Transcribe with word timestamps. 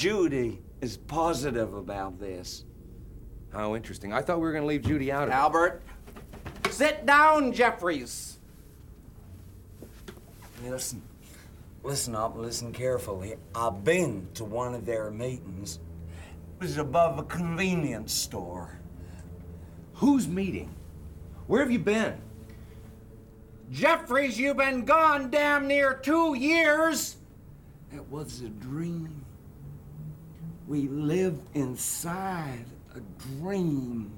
Judy 0.00 0.62
is 0.80 0.96
positive 0.96 1.74
about 1.74 2.18
this. 2.18 2.64
How 3.52 3.76
interesting. 3.76 4.14
I 4.14 4.22
thought 4.22 4.38
we 4.38 4.44
were 4.44 4.52
going 4.52 4.62
to 4.62 4.66
leave 4.66 4.80
Judy 4.80 5.12
out 5.12 5.24
of 5.24 5.28
it. 5.28 5.32
Albert, 5.32 5.82
sit 6.70 7.04
down, 7.04 7.52
Jeffries. 7.52 8.38
Listen, 10.64 11.02
listen 11.84 12.14
up, 12.14 12.34
listen 12.34 12.72
carefully. 12.72 13.34
I've 13.54 13.84
been 13.84 14.26
to 14.32 14.44
one 14.46 14.74
of 14.74 14.86
their 14.86 15.10
meetings. 15.10 15.80
It 16.58 16.62
was 16.62 16.78
above 16.78 17.18
a 17.18 17.24
convenience 17.24 18.14
store. 18.14 18.78
Whose 19.96 20.26
meeting? 20.26 20.74
Where 21.46 21.60
have 21.60 21.70
you 21.70 21.78
been? 21.78 22.16
Jeffries, 23.70 24.38
you've 24.38 24.56
been 24.56 24.86
gone 24.86 25.30
damn 25.30 25.68
near 25.68 25.92
two 25.92 26.32
years. 26.36 27.18
It 27.92 28.08
was 28.08 28.40
a 28.40 28.48
dream. 28.48 29.19
We 30.70 30.86
live 30.86 31.36
inside 31.54 32.64
a 32.94 33.00
dream. 33.40 34.12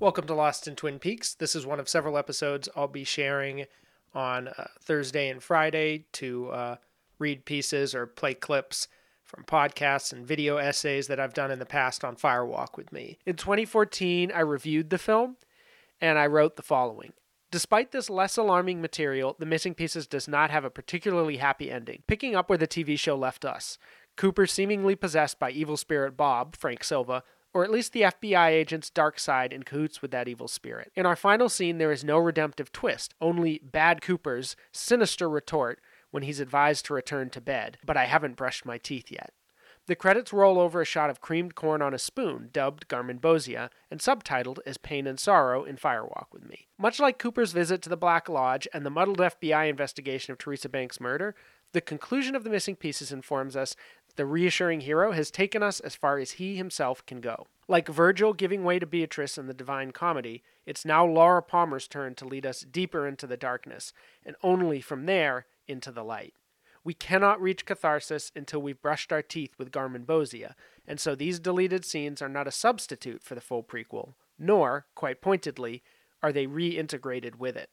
Welcome 0.00 0.26
to 0.28 0.34
Lost 0.34 0.66
in 0.66 0.76
Twin 0.76 0.98
Peaks. 0.98 1.34
This 1.34 1.54
is 1.54 1.66
one 1.66 1.78
of 1.78 1.90
several 1.90 2.16
episodes 2.16 2.70
I'll 2.74 2.88
be 2.88 3.04
sharing 3.04 3.66
on 4.14 4.48
uh, 4.48 4.68
Thursday 4.80 5.28
and 5.28 5.42
Friday 5.42 6.06
to 6.12 6.48
uh, 6.48 6.76
read 7.18 7.44
pieces 7.44 7.94
or 7.94 8.06
play 8.06 8.32
clips 8.32 8.88
from 9.24 9.44
podcasts 9.44 10.10
and 10.10 10.26
video 10.26 10.56
essays 10.56 11.06
that 11.08 11.20
I've 11.20 11.34
done 11.34 11.50
in 11.50 11.58
the 11.58 11.66
past 11.66 12.02
on 12.02 12.16
Firewalk 12.16 12.78
with 12.78 12.90
me. 12.90 13.18
In 13.26 13.36
2014, 13.36 14.32
I 14.34 14.40
reviewed 14.40 14.88
the 14.88 14.96
film 14.96 15.36
and 16.00 16.18
I 16.18 16.26
wrote 16.28 16.56
the 16.56 16.62
following. 16.62 17.12
Despite 17.50 17.92
this 17.92 18.08
less 18.08 18.38
alarming 18.38 18.80
material, 18.80 19.36
The 19.38 19.44
Missing 19.44 19.74
Pieces 19.74 20.06
does 20.06 20.28
not 20.28 20.50
have 20.50 20.64
a 20.64 20.70
particularly 20.70 21.36
happy 21.36 21.70
ending. 21.70 22.04
Picking 22.06 22.34
up 22.34 22.48
where 22.48 22.56
the 22.56 22.66
TV 22.66 22.98
show 22.98 23.16
left 23.16 23.44
us, 23.44 23.76
Cooper 24.18 24.46
seemingly 24.46 24.96
possessed 24.96 25.38
by 25.38 25.50
evil 25.50 25.78
spirit 25.78 26.16
Bob, 26.16 26.56
Frank 26.56 26.84
Silva, 26.84 27.22
or 27.54 27.64
at 27.64 27.70
least 27.70 27.92
the 27.92 28.02
FBI 28.02 28.48
agent's 28.48 28.90
dark 28.90 29.18
side 29.18 29.52
in 29.52 29.62
cahoots 29.62 30.02
with 30.02 30.10
that 30.10 30.28
evil 30.28 30.48
spirit. 30.48 30.92
In 30.94 31.06
our 31.06 31.16
final 31.16 31.48
scene, 31.48 31.78
there 31.78 31.92
is 31.92 32.04
no 32.04 32.18
redemptive 32.18 32.70
twist, 32.72 33.14
only 33.20 33.60
Bad 33.62 34.02
Cooper's 34.02 34.56
sinister 34.72 35.30
retort 35.30 35.80
when 36.10 36.24
he's 36.24 36.40
advised 36.40 36.84
to 36.86 36.94
return 36.94 37.30
to 37.30 37.40
bed, 37.40 37.78
but 37.86 37.96
I 37.96 38.04
haven't 38.04 38.36
brushed 38.36 38.66
my 38.66 38.76
teeth 38.76 39.10
yet. 39.10 39.32
The 39.86 39.96
credits 39.96 40.34
roll 40.34 40.60
over 40.60 40.82
a 40.82 40.84
shot 40.84 41.08
of 41.08 41.22
creamed 41.22 41.54
corn 41.54 41.80
on 41.80 41.94
a 41.94 41.98
spoon, 41.98 42.50
dubbed 42.52 42.88
Garmonbozia, 42.88 43.70
and 43.90 44.00
subtitled 44.00 44.58
as 44.66 44.76
Pain 44.76 45.06
and 45.06 45.18
Sorrow 45.18 45.64
in 45.64 45.76
Firewalk 45.76 46.26
with 46.30 46.44
Me. 46.44 46.66
Much 46.76 47.00
like 47.00 47.18
Cooper's 47.18 47.52
visit 47.52 47.80
to 47.82 47.88
the 47.88 47.96
Black 47.96 48.28
Lodge 48.28 48.68
and 48.74 48.84
the 48.84 48.90
muddled 48.90 49.18
FBI 49.18 49.70
investigation 49.70 50.32
of 50.32 50.38
Teresa 50.38 50.68
Banks' 50.68 51.00
murder, 51.00 51.34
the 51.72 51.80
conclusion 51.80 52.34
of 52.34 52.44
the 52.44 52.50
missing 52.50 52.76
pieces 52.76 53.12
informs 53.12 53.56
us 53.56 53.76
the 54.16 54.26
reassuring 54.26 54.80
hero 54.80 55.12
has 55.12 55.30
taken 55.30 55.62
us 55.62 55.80
as 55.80 55.94
far 55.94 56.18
as 56.18 56.32
he 56.32 56.56
himself 56.56 57.04
can 57.06 57.20
go. 57.20 57.46
Like 57.68 57.88
Virgil 57.88 58.32
giving 58.32 58.64
way 58.64 58.78
to 58.78 58.86
Beatrice 58.86 59.38
in 59.38 59.46
the 59.46 59.54
Divine 59.54 59.90
Comedy, 59.92 60.42
it's 60.66 60.84
now 60.84 61.04
Laura 61.04 61.42
Palmer's 61.42 61.86
turn 61.86 62.14
to 62.16 62.24
lead 62.24 62.46
us 62.46 62.60
deeper 62.60 63.06
into 63.06 63.26
the 63.26 63.36
darkness, 63.36 63.92
and 64.24 64.36
only 64.42 64.80
from 64.80 65.06
there 65.06 65.46
into 65.66 65.90
the 65.92 66.02
light. 66.02 66.34
We 66.82 66.94
cannot 66.94 67.40
reach 67.40 67.66
catharsis 67.66 68.32
until 68.34 68.62
we've 68.62 68.80
brushed 68.80 69.12
our 69.12 69.22
teeth 69.22 69.52
with 69.58 69.70
Garmonbozia, 69.70 70.54
and 70.86 70.98
so 70.98 71.14
these 71.14 71.38
deleted 71.38 71.84
scenes 71.84 72.22
are 72.22 72.28
not 72.28 72.48
a 72.48 72.52
substitute 72.52 73.22
for 73.22 73.34
the 73.34 73.40
full 73.40 73.62
prequel, 73.62 74.14
nor, 74.38 74.86
quite 74.94 75.20
pointedly, 75.20 75.82
are 76.22 76.32
they 76.32 76.46
reintegrated 76.46 77.36
with 77.36 77.56
it. 77.56 77.68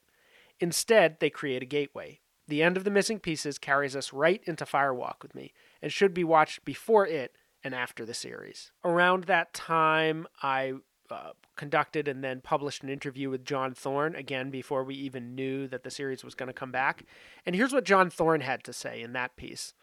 Instead, 0.60 1.18
they 1.20 1.30
create 1.30 1.62
a 1.62 1.66
gateway, 1.66 2.20
the 2.48 2.62
end 2.62 2.76
of 2.76 2.84
the 2.84 2.90
missing 2.90 3.18
pieces 3.18 3.58
carries 3.58 3.96
us 3.96 4.12
right 4.12 4.40
into 4.44 4.64
Firewalk 4.64 5.22
with 5.22 5.34
Me 5.34 5.52
and 5.86 5.92
should 5.92 6.12
be 6.12 6.24
watched 6.24 6.64
before 6.64 7.06
it 7.06 7.36
and 7.62 7.72
after 7.72 8.04
the 8.04 8.12
series. 8.12 8.72
Around 8.82 9.22
that 9.26 9.54
time, 9.54 10.26
I 10.42 10.72
uh, 11.08 11.30
conducted 11.54 12.08
and 12.08 12.24
then 12.24 12.40
published 12.40 12.82
an 12.82 12.88
interview 12.88 13.30
with 13.30 13.44
John 13.44 13.72
Thorne, 13.72 14.16
again, 14.16 14.50
before 14.50 14.82
we 14.82 14.96
even 14.96 15.36
knew 15.36 15.68
that 15.68 15.84
the 15.84 15.90
series 15.92 16.24
was 16.24 16.34
going 16.34 16.48
to 16.48 16.52
come 16.52 16.72
back. 16.72 17.04
And 17.46 17.54
here's 17.54 17.72
what 17.72 17.84
John 17.84 18.10
Thorne 18.10 18.40
had 18.40 18.64
to 18.64 18.72
say 18.72 19.00
in 19.00 19.12
that 19.12 19.36
piece. 19.36 19.74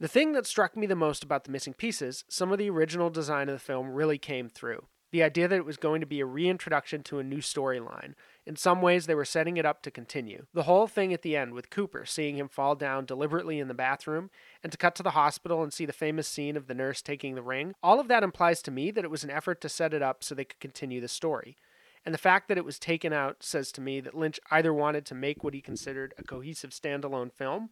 The 0.00 0.08
thing 0.08 0.32
that 0.32 0.46
struck 0.46 0.74
me 0.74 0.86
the 0.86 0.96
most 0.96 1.22
about 1.22 1.44
the 1.44 1.50
missing 1.50 1.74
pieces, 1.74 2.24
some 2.30 2.50
of 2.50 2.56
the 2.56 2.70
original 2.70 3.10
design 3.10 3.50
of 3.50 3.56
the 3.56 3.58
film 3.58 3.90
really 3.90 4.16
came 4.16 4.48
through. 4.48 4.86
The 5.12 5.22
idea 5.22 5.48
that 5.48 5.56
it 5.56 5.66
was 5.66 5.76
going 5.76 6.00
to 6.00 6.06
be 6.06 6.20
a 6.20 6.26
reintroduction 6.26 7.02
to 7.02 7.18
a 7.18 7.22
new 7.22 7.42
storyline, 7.42 8.14
in 8.46 8.54
some 8.54 8.80
ways, 8.80 9.06
they 9.06 9.14
were 9.14 9.24
setting 9.24 9.56
it 9.56 9.66
up 9.66 9.82
to 9.82 9.90
continue. 9.90 10.46
The 10.54 10.62
whole 10.62 10.86
thing 10.86 11.12
at 11.12 11.22
the 11.22 11.36
end, 11.36 11.52
with 11.52 11.68
Cooper 11.68 12.06
seeing 12.06 12.36
him 12.36 12.48
fall 12.48 12.76
down 12.76 13.04
deliberately 13.04 13.58
in 13.58 13.66
the 13.66 13.74
bathroom, 13.74 14.30
and 14.62 14.70
to 14.70 14.78
cut 14.78 14.94
to 14.94 15.02
the 15.02 15.10
hospital 15.10 15.64
and 15.64 15.72
see 15.72 15.84
the 15.84 15.92
famous 15.92 16.28
scene 16.28 16.56
of 16.56 16.68
the 16.68 16.74
nurse 16.74 17.02
taking 17.02 17.34
the 17.34 17.42
ring, 17.42 17.74
all 17.82 17.98
of 17.98 18.06
that 18.06 18.22
implies 18.22 18.62
to 18.62 18.70
me 18.70 18.92
that 18.92 19.04
it 19.04 19.10
was 19.10 19.24
an 19.24 19.30
effort 19.30 19.60
to 19.62 19.68
set 19.68 19.92
it 19.92 20.00
up 20.00 20.22
so 20.22 20.34
they 20.34 20.44
could 20.44 20.60
continue 20.60 21.00
the 21.00 21.08
story. 21.08 21.56
And 22.04 22.14
the 22.14 22.18
fact 22.18 22.46
that 22.46 22.56
it 22.56 22.64
was 22.64 22.78
taken 22.78 23.12
out 23.12 23.42
says 23.42 23.72
to 23.72 23.80
me 23.80 24.00
that 24.00 24.16
Lynch 24.16 24.38
either 24.52 24.72
wanted 24.72 25.04
to 25.06 25.14
make 25.16 25.42
what 25.42 25.54
he 25.54 25.60
considered 25.60 26.14
a 26.16 26.22
cohesive 26.22 26.70
standalone 26.70 27.32
film, 27.32 27.70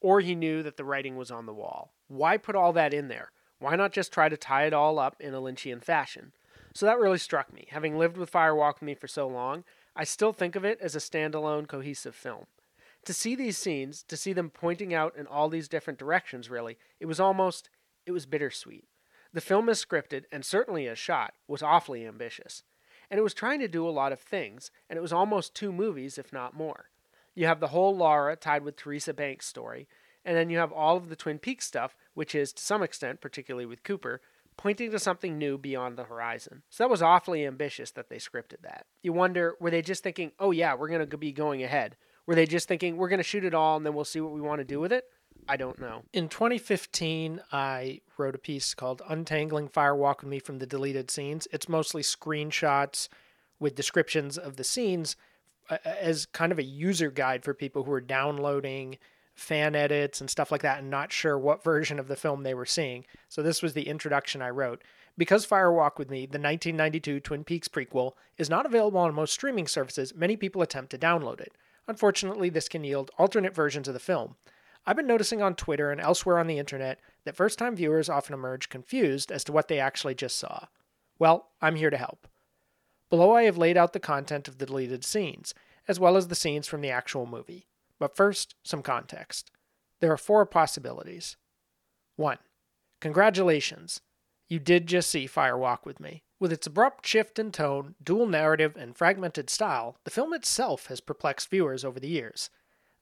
or 0.00 0.20
he 0.20 0.34
knew 0.34 0.62
that 0.62 0.78
the 0.78 0.84
writing 0.84 1.16
was 1.16 1.30
on 1.30 1.44
the 1.44 1.52
wall. 1.52 1.92
Why 2.08 2.38
put 2.38 2.56
all 2.56 2.72
that 2.72 2.94
in 2.94 3.08
there? 3.08 3.32
Why 3.58 3.76
not 3.76 3.92
just 3.92 4.12
try 4.12 4.30
to 4.30 4.36
tie 4.36 4.64
it 4.64 4.72
all 4.72 4.98
up 4.98 5.16
in 5.20 5.34
a 5.34 5.40
Lynchian 5.40 5.84
fashion? 5.84 6.32
So 6.74 6.86
that 6.86 6.98
really 6.98 7.18
struck 7.18 7.52
me. 7.52 7.66
Having 7.70 7.98
lived 7.98 8.16
with 8.16 8.32
Firewalk 8.32 8.74
with 8.74 8.82
me 8.82 8.94
for 8.94 9.08
so 9.08 9.26
long, 9.26 9.64
I 9.98 10.04
still 10.04 10.34
think 10.34 10.54
of 10.56 10.64
it 10.64 10.78
as 10.82 10.94
a 10.94 10.98
standalone, 10.98 11.66
cohesive 11.66 12.14
film. 12.14 12.44
To 13.06 13.14
see 13.14 13.34
these 13.34 13.56
scenes, 13.56 14.02
to 14.04 14.16
see 14.16 14.34
them 14.34 14.50
pointing 14.50 14.92
out 14.92 15.16
in 15.16 15.26
all 15.26 15.48
these 15.48 15.68
different 15.68 15.98
directions, 15.98 16.50
really, 16.50 16.76
it 17.00 17.06
was 17.06 17.18
almost, 17.18 17.70
it 18.04 18.12
was 18.12 18.26
bittersweet. 18.26 18.84
The 19.32 19.40
film 19.40 19.68
as 19.70 19.82
scripted, 19.82 20.24
and 20.30 20.44
certainly 20.44 20.86
as 20.86 20.98
shot, 20.98 21.32
was 21.48 21.62
awfully 21.62 22.06
ambitious. 22.06 22.62
And 23.10 23.18
it 23.18 23.22
was 23.22 23.32
trying 23.32 23.60
to 23.60 23.68
do 23.68 23.88
a 23.88 23.90
lot 23.90 24.12
of 24.12 24.20
things, 24.20 24.70
and 24.90 24.98
it 24.98 25.02
was 25.02 25.12
almost 25.12 25.54
two 25.54 25.72
movies, 25.72 26.18
if 26.18 26.32
not 26.32 26.54
more. 26.54 26.90
You 27.34 27.46
have 27.46 27.60
the 27.60 27.68
whole 27.68 27.96
Laura 27.96 28.36
tied 28.36 28.64
with 28.64 28.76
Teresa 28.76 29.14
Banks' 29.14 29.46
story, 29.46 29.88
and 30.24 30.36
then 30.36 30.50
you 30.50 30.58
have 30.58 30.72
all 30.72 30.96
of 30.96 31.08
the 31.08 31.16
Twin 31.16 31.38
Peaks 31.38 31.64
stuff, 31.64 31.96
which 32.14 32.34
is, 32.34 32.52
to 32.52 32.62
some 32.62 32.82
extent, 32.82 33.20
particularly 33.20 33.66
with 33.66 33.82
Cooper, 33.82 34.20
pointing 34.56 34.90
to 34.90 34.98
something 34.98 35.38
new 35.38 35.58
beyond 35.58 35.96
the 35.96 36.04
horizon. 36.04 36.62
So 36.70 36.84
that 36.84 36.90
was 36.90 37.02
awfully 37.02 37.46
ambitious 37.46 37.90
that 37.92 38.08
they 38.08 38.16
scripted 38.16 38.62
that. 38.62 38.86
You 39.02 39.12
wonder, 39.12 39.54
were 39.60 39.70
they 39.70 39.82
just 39.82 40.02
thinking, 40.02 40.32
oh 40.38 40.50
yeah, 40.50 40.74
we're 40.74 40.88
going 40.88 41.08
to 41.08 41.16
be 41.16 41.32
going 41.32 41.62
ahead? 41.62 41.96
Were 42.26 42.34
they 42.34 42.46
just 42.46 42.68
thinking, 42.68 42.96
we're 42.96 43.08
going 43.08 43.18
to 43.18 43.24
shoot 43.24 43.44
it 43.44 43.54
all 43.54 43.76
and 43.76 43.86
then 43.86 43.94
we'll 43.94 44.04
see 44.04 44.20
what 44.20 44.32
we 44.32 44.40
want 44.40 44.60
to 44.60 44.64
do 44.64 44.80
with 44.80 44.92
it? 44.92 45.04
I 45.48 45.56
don't 45.56 45.78
know. 45.78 46.02
In 46.12 46.28
2015, 46.28 47.40
I 47.52 48.00
wrote 48.18 48.34
a 48.34 48.38
piece 48.38 48.74
called 48.74 49.02
Untangling 49.08 49.68
Firewalk 49.68 50.20
with 50.20 50.28
Me 50.28 50.38
from 50.38 50.58
the 50.58 50.66
Deleted 50.66 51.10
Scenes. 51.10 51.46
It's 51.52 51.68
mostly 51.68 52.02
screenshots 52.02 53.08
with 53.60 53.74
descriptions 53.74 54.38
of 54.38 54.56
the 54.56 54.64
scenes 54.64 55.16
uh, 55.70 55.78
as 55.84 56.26
kind 56.26 56.52
of 56.52 56.58
a 56.58 56.64
user 56.64 57.10
guide 57.10 57.44
for 57.44 57.54
people 57.54 57.84
who 57.84 57.92
are 57.92 58.00
downloading 58.00 58.98
fan 59.36 59.74
edits 59.74 60.20
and 60.20 60.30
stuff 60.30 60.50
like 60.50 60.62
that 60.62 60.78
and 60.78 60.90
not 60.90 61.12
sure 61.12 61.38
what 61.38 61.62
version 61.62 61.98
of 61.98 62.08
the 62.08 62.16
film 62.16 62.42
they 62.42 62.54
were 62.54 62.66
seeing. 62.66 63.04
So 63.28 63.42
this 63.42 63.62
was 63.62 63.74
the 63.74 63.88
introduction 63.88 64.42
I 64.42 64.50
wrote. 64.50 64.82
Because 65.18 65.46
Firewalk 65.46 65.98
with 65.98 66.10
Me, 66.10 66.20
the 66.20 66.38
1992 66.38 67.20
Twin 67.20 67.44
Peaks 67.44 67.68
prequel, 67.68 68.12
is 68.36 68.50
not 68.50 68.66
available 68.66 69.00
on 69.00 69.14
most 69.14 69.32
streaming 69.32 69.66
services, 69.66 70.14
many 70.14 70.36
people 70.36 70.62
attempt 70.62 70.90
to 70.90 70.98
download 70.98 71.40
it. 71.40 71.52
Unfortunately, 71.86 72.50
this 72.50 72.68
can 72.68 72.84
yield 72.84 73.10
alternate 73.18 73.54
versions 73.54 73.88
of 73.88 73.94
the 73.94 74.00
film. 74.00 74.36
I've 74.86 74.96
been 74.96 75.06
noticing 75.06 75.42
on 75.42 75.54
Twitter 75.54 75.90
and 75.90 76.00
elsewhere 76.00 76.38
on 76.38 76.46
the 76.46 76.58
internet 76.58 77.00
that 77.24 77.36
first 77.36 77.58
time 77.58 77.76
viewers 77.76 78.08
often 78.08 78.34
emerge 78.34 78.68
confused 78.68 79.32
as 79.32 79.42
to 79.44 79.52
what 79.52 79.68
they 79.68 79.78
actually 79.78 80.14
just 80.14 80.36
saw. 80.36 80.66
Well, 81.18 81.48
I'm 81.60 81.76
here 81.76 81.90
to 81.90 81.96
help. 81.96 82.28
Below, 83.08 83.32
I 83.32 83.44
have 83.44 83.58
laid 83.58 83.76
out 83.76 83.92
the 83.92 84.00
content 84.00 84.48
of 84.48 84.58
the 84.58 84.66
deleted 84.66 85.04
scenes, 85.04 85.54
as 85.88 85.98
well 85.98 86.16
as 86.16 86.28
the 86.28 86.34
scenes 86.34 86.66
from 86.66 86.80
the 86.82 86.90
actual 86.90 87.26
movie. 87.26 87.66
But 87.98 88.16
first, 88.16 88.54
some 88.62 88.82
context. 88.82 89.50
There 90.00 90.12
are 90.12 90.18
four 90.18 90.44
possibilities. 90.46 91.36
1. 92.16 92.38
Congratulations. 93.00 94.00
You 94.48 94.58
did 94.58 94.86
just 94.86 95.10
see 95.10 95.26
Firewalk 95.26 95.84
with 95.84 96.00
Me. 96.00 96.22
With 96.38 96.52
its 96.52 96.66
abrupt 96.66 97.06
shift 97.06 97.38
in 97.38 97.50
tone, 97.50 97.94
dual 98.02 98.26
narrative, 98.26 98.76
and 98.76 98.96
fragmented 98.96 99.48
style, 99.48 99.96
the 100.04 100.10
film 100.10 100.34
itself 100.34 100.86
has 100.86 101.00
perplexed 101.00 101.48
viewers 101.48 101.84
over 101.84 101.98
the 101.98 102.08
years. 102.08 102.50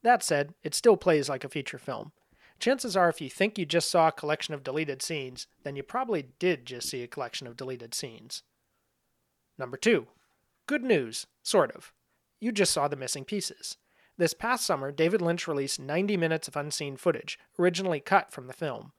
That 0.02 0.22
said, 0.22 0.54
it 0.62 0.74
still 0.74 0.96
plays 0.96 1.28
like 1.28 1.44
a 1.44 1.48
feature 1.48 1.78
film. 1.78 2.12
Chances 2.60 2.96
are, 2.96 3.08
if 3.08 3.20
you 3.20 3.28
think 3.28 3.58
you 3.58 3.66
just 3.66 3.90
saw 3.90 4.08
a 4.08 4.12
collection 4.12 4.54
of 4.54 4.62
deleted 4.62 5.02
scenes, 5.02 5.48
then 5.64 5.74
you 5.74 5.82
probably 5.82 6.28
did 6.38 6.64
just 6.64 6.88
see 6.88 7.02
a 7.02 7.08
collection 7.08 7.46
of 7.46 7.56
deleted 7.56 7.94
scenes. 7.94 8.42
Number 9.58 9.76
two, 9.76 10.06
good 10.66 10.82
news, 10.82 11.26
sort 11.42 11.72
of. 11.72 11.92
You 12.40 12.52
just 12.52 12.72
saw 12.72 12.86
the 12.86 12.96
missing 12.96 13.24
pieces. 13.24 13.76
This 14.16 14.32
past 14.32 14.64
summer, 14.64 14.92
David 14.92 15.20
Lynch 15.20 15.48
released 15.48 15.80
90 15.80 16.16
minutes 16.16 16.46
of 16.46 16.54
unseen 16.54 16.96
footage, 16.96 17.36
originally 17.58 17.98
cut 17.98 18.30
from 18.30 18.46
the 18.46 18.52
film. 18.52 18.92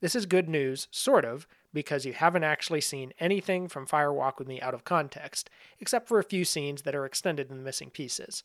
This 0.00 0.16
is 0.16 0.26
good 0.26 0.48
news, 0.48 0.88
sort 0.90 1.24
of, 1.24 1.46
because 1.72 2.04
you 2.04 2.12
haven't 2.12 2.42
actually 2.42 2.80
seen 2.80 3.12
anything 3.20 3.68
from 3.68 3.86
Firewalk 3.86 4.38
with 4.38 4.48
Me 4.48 4.60
out 4.60 4.74
of 4.74 4.84
context, 4.84 5.48
except 5.78 6.08
for 6.08 6.18
a 6.18 6.24
few 6.24 6.44
scenes 6.44 6.82
that 6.82 6.96
are 6.96 7.06
extended 7.06 7.48
in 7.48 7.58
the 7.58 7.62
missing 7.62 7.90
pieces. 7.90 8.42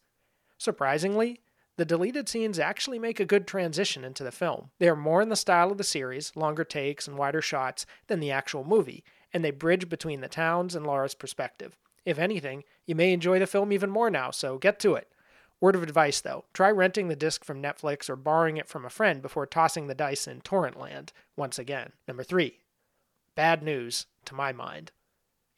Surprisingly, 0.59 1.41
the 1.77 1.85
deleted 1.85 2.29
scenes 2.29 2.59
actually 2.59 2.99
make 2.99 3.19
a 3.19 3.25
good 3.25 3.47
transition 3.47 4.03
into 4.03 4.23
the 4.23 4.31
film. 4.31 4.69
They 4.77 4.89
are 4.89 4.95
more 4.95 5.23
in 5.23 5.29
the 5.29 5.35
style 5.35 5.71
of 5.71 5.79
the 5.79 5.83
series, 5.83 6.35
longer 6.35 6.63
takes 6.63 7.07
and 7.07 7.17
wider 7.17 7.41
shots, 7.41 7.87
than 8.05 8.19
the 8.19 8.31
actual 8.31 8.63
movie, 8.63 9.03
and 9.33 9.43
they 9.43 9.51
bridge 9.51 9.89
between 9.89 10.21
the 10.21 10.27
towns 10.27 10.75
and 10.75 10.85
Laura's 10.85 11.15
perspective. 11.15 11.75
If 12.05 12.19
anything, 12.19 12.63
you 12.85 12.93
may 12.93 13.11
enjoy 13.11 13.39
the 13.39 13.47
film 13.47 13.71
even 13.71 13.89
more 13.89 14.11
now, 14.11 14.29
so 14.29 14.59
get 14.59 14.79
to 14.81 14.93
it. 14.93 15.10
Word 15.61 15.75
of 15.75 15.83
advice 15.83 16.19
though 16.19 16.45
try 16.53 16.71
renting 16.71 17.07
the 17.07 17.15
disc 17.15 17.45
from 17.45 17.61
Netflix 17.61 18.09
or 18.09 18.15
borrowing 18.15 18.57
it 18.57 18.67
from 18.67 18.83
a 18.83 18.89
friend 18.89 19.21
before 19.21 19.45
tossing 19.45 19.87
the 19.87 19.95
dice 19.95 20.27
in 20.27 20.41
torrent 20.41 20.77
land 20.77 21.13
once 21.37 21.59
again. 21.59 21.93
Number 22.07 22.23
three, 22.23 22.57
bad 23.35 23.63
news, 23.63 24.07
to 24.25 24.35
my 24.35 24.51
mind. 24.51 24.91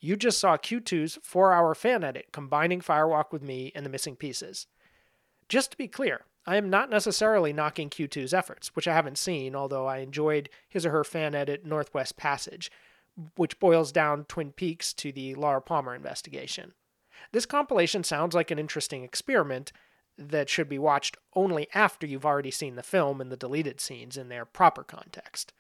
You 0.02 0.18
just 0.18 0.38
saw 0.38 0.58
Q2's 0.58 1.20
four 1.24 1.54
hour 1.54 1.74
fan 1.74 2.04
edit 2.04 2.28
combining 2.34 2.82
Firewalk 2.82 3.32
with 3.32 3.42
Me 3.42 3.72
and 3.74 3.86
the 3.86 3.90
missing 3.90 4.18
pieces. 4.18 4.68
Just 5.48 5.72
to 5.72 5.78
be 5.78 5.88
clear, 5.88 6.26
I 6.46 6.58
am 6.58 6.70
not 6.70 6.90
necessarily 6.90 7.54
knocking 7.54 7.90
Q2's 7.90 8.34
efforts, 8.34 8.76
which 8.76 8.88
I 8.88 8.94
haven't 8.94 9.18
seen, 9.18 9.56
although 9.56 9.86
I 9.86 10.00
enjoyed 10.00 10.50
his 10.68 10.86
or 10.86 10.92
her 10.92 11.06
fan 11.06 11.34
edit 11.34 11.66
Northwest 11.66 12.18
Passage, 12.18 12.70
which 13.38 13.60
boils 13.60 13.94
down 13.94 14.26
Twin 14.26 14.52
Peaks 14.52 14.92
to 14.96 15.14
the 15.14 15.36
Laura 15.36 15.62
Palmer 15.62 15.96
investigation. 15.96 16.74
This 17.32 17.46
compilation 17.46 18.04
sounds 18.04 18.36
like 18.36 18.52
an 18.52 18.60
interesting 18.60 19.04
experiment 19.04 19.72
that 20.18 20.50
should 20.50 20.70
be 20.70 20.80
watched 20.80 21.18
only 21.36 21.68
after 21.74 22.06
you've 22.06 22.26
already 22.26 22.52
seen 22.52 22.76
the 22.76 22.84
film 22.84 23.20
and 23.20 23.32
the 23.32 23.38
deleted 23.38 23.82
scenes 23.82 24.18
in 24.18 24.30
their 24.30 24.46
proper 24.46 24.84
context. 24.84 25.54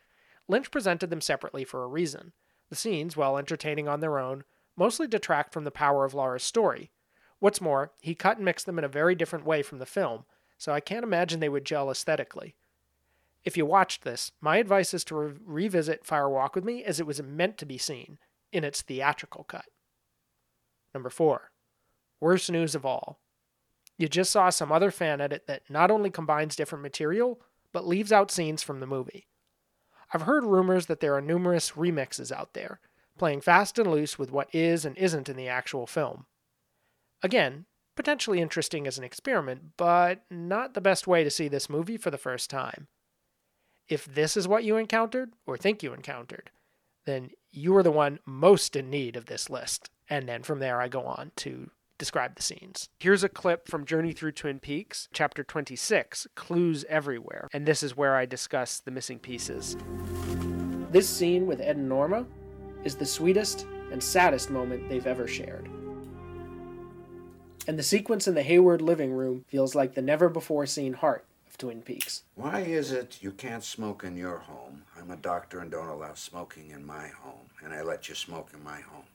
Lynch 0.48 0.70
presented 0.72 1.10
them 1.10 1.22
separately 1.22 1.64
for 1.64 1.84
a 1.84 1.88
reason. 1.88 2.34
The 2.70 2.76
scenes, 2.76 3.18
while 3.18 3.38
entertaining 3.38 3.88
on 3.88 4.00
their 4.00 4.20
own, 4.20 4.44
mostly 4.76 5.08
detract 5.08 5.54
from 5.54 5.64
the 5.64 5.72
power 5.72 6.06
of 6.06 6.14
Laura's 6.14 6.44
story. 6.44 6.92
What's 7.40 7.62
more, 7.62 7.92
he 8.02 8.16
cut 8.16 8.38
and 8.38 8.46
mixed 8.46 8.66
them 8.66 8.78
in 8.78 8.86
a 8.86 8.90
very 8.90 9.16
different 9.16 9.46
way 9.46 9.64
from 9.64 9.80
the 9.80 9.86
film, 9.86 10.26
so 10.58 10.72
I 10.72 10.80
can't 10.80 11.04
imagine 11.04 11.40
they 11.40 11.50
would 11.50 11.66
gel 11.66 11.92
aesthetically. 11.92 12.56
If 13.44 13.58
you 13.58 13.66
watched 13.66 14.04
this, 14.04 14.32
my 14.40 14.58
advice 14.58 14.94
is 14.94 15.04
to 15.06 15.16
re- 15.16 15.34
revisit 15.46 16.06
Fire 16.06 16.30
Walk 16.30 16.56
with 16.56 16.64
Me 16.64 16.84
as 16.84 17.00
it 17.00 17.08
was 17.08 17.22
meant 17.22 17.58
to 17.58 17.66
be 17.66 17.78
seen, 17.78 18.18
in 18.54 18.64
its 18.64 18.82
theatrical 18.82 19.44
cut. 19.44 19.66
Number 20.94 21.10
4. 21.10 21.52
Worst 22.22 22.52
news 22.52 22.76
of 22.76 22.86
all. 22.86 23.20
You 23.98 24.07
just 24.07 24.31
saw 24.31 24.50
some 24.50 24.72
other 24.72 24.92
fan 24.92 25.22
edit 25.22 25.48
that 25.48 25.69
not 25.69 25.92
only 25.92 26.10
combines 26.10 26.56
different 26.56 26.81
material, 26.81 27.42
but 27.72 27.88
leaves 27.88 28.12
out 28.12 28.31
scenes 28.31 28.63
from 28.63 28.80
the 28.80 28.88
movie. 28.88 29.28
I've 30.13 30.24
heard 30.24 30.44
rumors 30.44 30.86
that 30.88 31.00
there 31.00 31.16
are 31.16 31.22
numerous 31.22 31.72
remixes 31.72 32.31
out 32.31 32.54
there, 32.54 32.80
playing 33.18 33.42
fast 33.42 33.80
and 33.80 33.90
loose 33.90 34.19
with 34.19 34.31
what 34.31 34.54
is 34.54 34.86
and 34.86 34.98
isn't 34.98 35.30
in 35.30 35.38
the 35.38 35.48
actual 35.48 35.88
film. 35.88 36.25
Again, 37.22 37.66
potentially 37.95 38.42
interesting 38.42 38.88
as 38.88 38.98
an 38.98 39.04
experiment, 39.04 39.78
but 39.78 40.24
not 40.30 40.74
the 40.74 40.81
best 40.81 41.07
way 41.07 41.24
to 41.24 41.30
see 41.30 41.48
this 41.48 41.69
movie 41.69 41.98
for 41.98 42.12
the 42.12 42.18
first 42.18 42.50
time. 42.50 42.88
If 43.88 44.06
this 44.06 44.38
is 44.38 44.48
what 44.48 44.63
you 44.63 44.78
encountered, 44.78 45.34
or 45.45 45.57
think 45.57 45.84
you 45.84 45.94
encountered, 45.94 46.51
then 47.06 47.31
you 47.51 47.75
are 47.75 47.84
the 47.84 47.92
one 47.92 48.19
most 48.25 48.75
in 48.75 48.90
need 48.90 49.16
of 49.16 49.25
this 49.25 49.50
list. 49.50 49.90
And 50.10 50.28
then 50.28 50.44
from 50.44 50.60
there, 50.60 50.81
I 50.81 50.88
go 50.88 51.04
on 51.04 51.31
to 51.38 51.69
describe 51.98 52.36
the 52.36 52.42
scenes. 52.42 52.90
Here's 53.00 53.24
a 53.24 53.30
clip 53.30 53.68
from 53.68 53.86
Journey 53.86 54.13
Through 54.13 54.34
Twin 54.34 54.60
Peaks, 54.60 55.07
chapter 55.13 55.44
26, 55.44 56.28
Clues 56.36 56.86
Everywhere, 56.90 57.50
and 57.54 57.66
this 57.66 57.84
is 57.84 57.95
where 57.95 58.16
I 58.16 58.25
discuss 58.25 58.80
the 58.80 58.92
missing 58.92 59.19
pieces. 59.19 59.78
This 60.92 61.10
scene 61.10 61.48
with 61.48 61.62
Ed 61.62 61.78
and 61.78 61.90
Norma 61.90 62.25
is 62.84 62.95
the 62.95 63.06
sweetest 63.06 63.66
and 63.92 64.01
saddest 64.01 64.50
moment 64.50 64.90
they've 64.90 65.07
ever 65.07 65.28
shared. 65.28 65.69
And 67.66 67.80
the 67.80 67.84
sequence 67.84 68.28
in 68.28 68.36
the 68.36 68.44
Hayward 68.44 68.81
living 68.81 69.13
room 69.13 69.45
feels 69.48 69.74
like 69.74 69.94
the 69.94 70.01
never 70.01 70.28
before 70.28 70.66
seen 70.66 70.94
heart 70.94 71.25
of 71.48 71.57
Twin 71.57 71.81
Peaks. 71.81 72.24
Why 72.36 72.60
is 72.60 72.92
it 72.92 73.19
you 73.22 73.31
can't 73.31 73.63
smoke 73.63 74.04
in 74.04 74.18
your 74.18 74.40
home? 74.40 74.84
I'm 75.00 75.12
a 75.12 75.16
doctor 75.16 75.60
and 75.60 75.72
don't 75.72 75.88
allow 75.88 76.13
smoking 76.13 76.72
in 76.72 76.86
my 76.86 77.07
home, 77.07 77.48
and 77.63 77.74
I 77.74 77.81
let 77.81 78.10
you 78.10 78.16
smoke 78.16 78.50
in 78.54 78.63
my 78.63 78.81
home. 78.81 79.06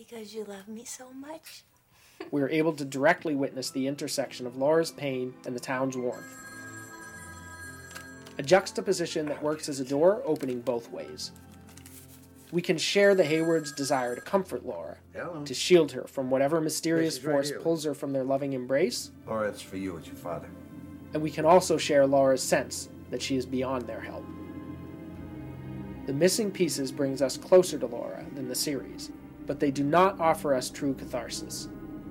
Because 0.00 0.34
you 0.34 0.44
love 0.44 0.66
me 0.66 0.86
so 0.86 1.12
much? 1.12 1.62
we 2.30 2.40
are 2.40 2.48
able 2.48 2.72
to 2.72 2.86
directly 2.86 3.34
witness 3.34 3.68
the 3.70 3.86
intersection 3.86 4.46
of 4.46 4.56
Laura's 4.56 4.90
pain 4.90 5.34
and 5.44 5.54
the 5.54 5.60
town's 5.60 5.94
warmth. 5.94 6.24
A 8.38 8.42
juxtaposition 8.42 9.26
that 9.26 9.42
works 9.42 9.68
as 9.68 9.78
a 9.78 9.84
door 9.84 10.22
opening 10.24 10.62
both 10.62 10.90
ways. 10.90 11.32
We 12.50 12.62
can 12.62 12.78
share 12.78 13.14
the 13.14 13.24
Hayward's 13.24 13.72
desire 13.72 14.14
to 14.14 14.22
comfort 14.22 14.64
Laura, 14.64 14.96
Hello. 15.12 15.44
to 15.44 15.52
shield 15.52 15.92
her 15.92 16.04
from 16.04 16.30
whatever 16.30 16.62
mysterious 16.62 17.16
This 17.16 17.20
is 17.22 17.26
right 17.26 17.32
force 17.34 17.48
here. 17.50 17.60
pulls 17.60 17.84
her 17.84 17.92
from 17.92 18.14
their 18.14 18.24
loving 18.24 18.54
embrace, 18.54 19.10
Laura, 19.26 19.48
it's 19.50 19.60
for 19.60 19.76
you. 19.76 19.98
It's 19.98 20.06
your 20.06 20.16
father. 20.16 20.48
and 21.12 21.22
we 21.22 21.30
can 21.30 21.44
also 21.44 21.76
share 21.76 22.06
Laura's 22.06 22.42
sense 22.42 22.88
that 23.10 23.20
she 23.20 23.36
is 23.36 23.44
beyond 23.44 23.86
their 23.86 24.00
help. 24.00 24.24
The 26.06 26.14
missing 26.14 26.50
pieces 26.50 26.90
brings 26.90 27.20
us 27.20 27.36
closer 27.36 27.78
to 27.78 27.86
Laura 27.86 28.24
than 28.34 28.48
the 28.48 28.54
series, 28.54 29.10
but 29.50 29.58
they 29.58 29.72
do 29.72 29.82
not 29.82 30.20
offer 30.20 30.54
us 30.54 30.70
true 30.70 30.94
catharsis. 30.94 31.68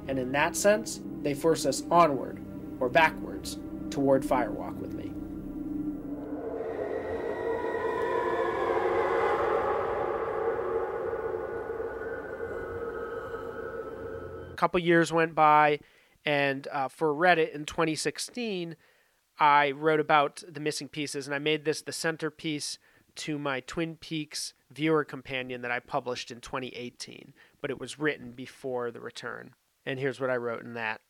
And 0.10 0.20
in 0.20 0.34
that 0.34 0.58
sense, 0.58 1.00
they 1.22 1.34
force 1.34 1.66
us 1.66 1.84
onward 1.90 2.38
or 2.82 2.90
backwards 2.90 3.58
toward 3.90 4.24
Firewalk 4.24 4.76
with 4.76 4.94
me. 4.94 5.14
A 14.52 14.56
couple 14.58 14.82
years 14.82 15.14
went 15.14 15.34
by, 15.34 15.80
and 16.26 16.68
uh, 16.74 16.90
for 16.90 17.14
Reddit 17.14 17.56
in 17.56 17.64
2016, 17.64 18.76
I 19.40 19.72
wrote 19.72 20.02
about 20.02 20.44
the 20.46 20.60
missing 20.60 20.90
pieces, 20.90 21.26
and 21.26 21.34
I 21.34 21.40
made 21.40 21.64
this 21.64 21.82
the 21.82 21.94
centerpiece 21.94 22.80
to 23.20 23.38
my 23.38 23.60
Twin 23.62 23.96
Peaks 23.96 24.54
viewer 24.72 25.04
companion 25.04 25.62
that 25.62 25.72
I 25.72 25.80
published 25.80 26.32
in 26.32 26.42
2018, 26.42 27.34
but 27.62 27.70
it 27.70 27.80
was 27.80 28.00
written 28.00 28.32
before 28.32 28.92
the 28.92 29.02
return. 29.02 29.56
And 29.86 30.00
here's 30.00 30.20
what 30.20 30.30
I 30.30 30.38
wrote 30.38 30.64
in 30.64 30.74
that 30.76 31.02